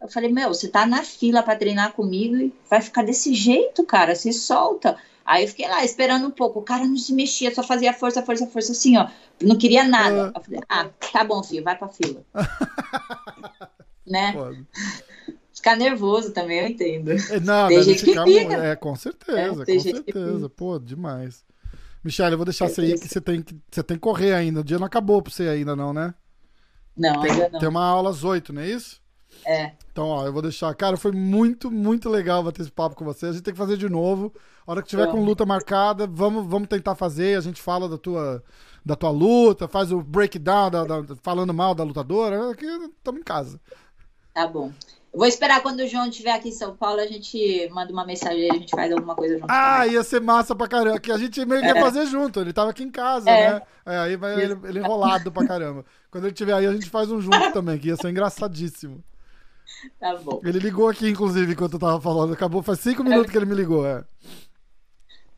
[0.00, 3.84] Eu falei, meu, você tá na fila para treinar comigo e vai ficar desse jeito,
[3.84, 4.96] cara, se solta.
[5.24, 6.60] Aí eu fiquei lá esperando um pouco.
[6.60, 9.08] O cara não se mexia, só fazia força, força, força, assim, ó.
[9.42, 10.32] Não queria nada.
[10.34, 12.22] Eu falei, ah, tá bom, filho, vai pra fila.
[14.06, 14.32] né?
[14.32, 14.64] Pode.
[15.52, 17.10] Ficar nervoso também, eu entendo.
[17.10, 18.54] É, não, tem gente que fica.
[18.54, 20.48] É, com certeza, é, com certeza.
[20.50, 21.44] Pô, demais.
[22.06, 24.60] Michelle, eu vou deixar você aí que você tem que você tem que correr ainda.
[24.60, 26.14] O dia não acabou pra você ainda, não, né?
[26.96, 27.58] Não, tem, ainda não.
[27.58, 29.02] Tem uma aula às oito, não é isso?
[29.44, 29.72] É.
[29.90, 30.72] Então, ó, eu vou deixar.
[30.76, 33.26] Cara, foi muito, muito legal bater esse papo com você.
[33.26, 34.32] A gente tem que fazer de novo.
[34.64, 37.36] A hora que tiver com luta marcada, vamos, vamos tentar fazer.
[37.36, 38.42] A gente fala da tua,
[38.84, 42.52] da tua luta, faz o breakdown, da, da, falando mal da lutadora.
[42.52, 43.60] Aqui estamos em casa.
[44.32, 44.72] Tá bom.
[45.16, 48.50] Vou esperar quando o João estiver aqui em São Paulo, a gente manda uma mensagem,
[48.50, 49.50] a gente faz alguma coisa junto.
[49.50, 49.94] Ah, também.
[49.94, 51.00] ia ser massa pra caramba.
[51.00, 51.80] Que a gente meio que ia é.
[51.80, 52.38] fazer junto.
[52.38, 53.54] Ele tava aqui em casa, é.
[53.54, 53.62] né?
[53.86, 55.86] É, aí vai ele, ele enrolado pra caramba.
[56.10, 59.02] Quando ele estiver aí, a gente faz um junto também, que ia ser engraçadíssimo.
[59.98, 60.38] Tá bom.
[60.44, 62.34] Ele ligou aqui, inclusive, enquanto eu tava falando.
[62.34, 64.04] Acabou, faz cinco minutos que ele me ligou, é.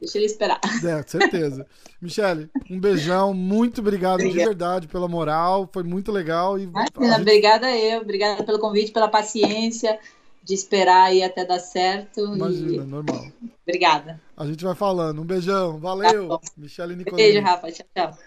[0.00, 0.60] Deixa ele esperar.
[0.84, 1.66] É, certeza.
[2.00, 3.34] Michele, um beijão.
[3.34, 4.38] Muito obrigado Obrigada.
[4.38, 5.68] de verdade pela moral.
[5.72, 6.58] Foi muito legal.
[6.58, 7.20] E Imagina, gente...
[7.20, 8.00] Obrigada eu.
[8.00, 9.98] Obrigada pelo convite, pela paciência
[10.42, 12.20] de esperar aí até dar certo.
[12.20, 12.86] Imagina, e...
[12.86, 13.26] normal.
[13.66, 14.20] Obrigada.
[14.36, 15.20] A gente vai falando.
[15.20, 15.78] Um beijão.
[15.78, 16.28] Valeu.
[16.28, 17.32] Tá Michele Nicolini.
[17.32, 17.72] Beijo, Rafa.
[17.72, 18.18] Tchau, tchau.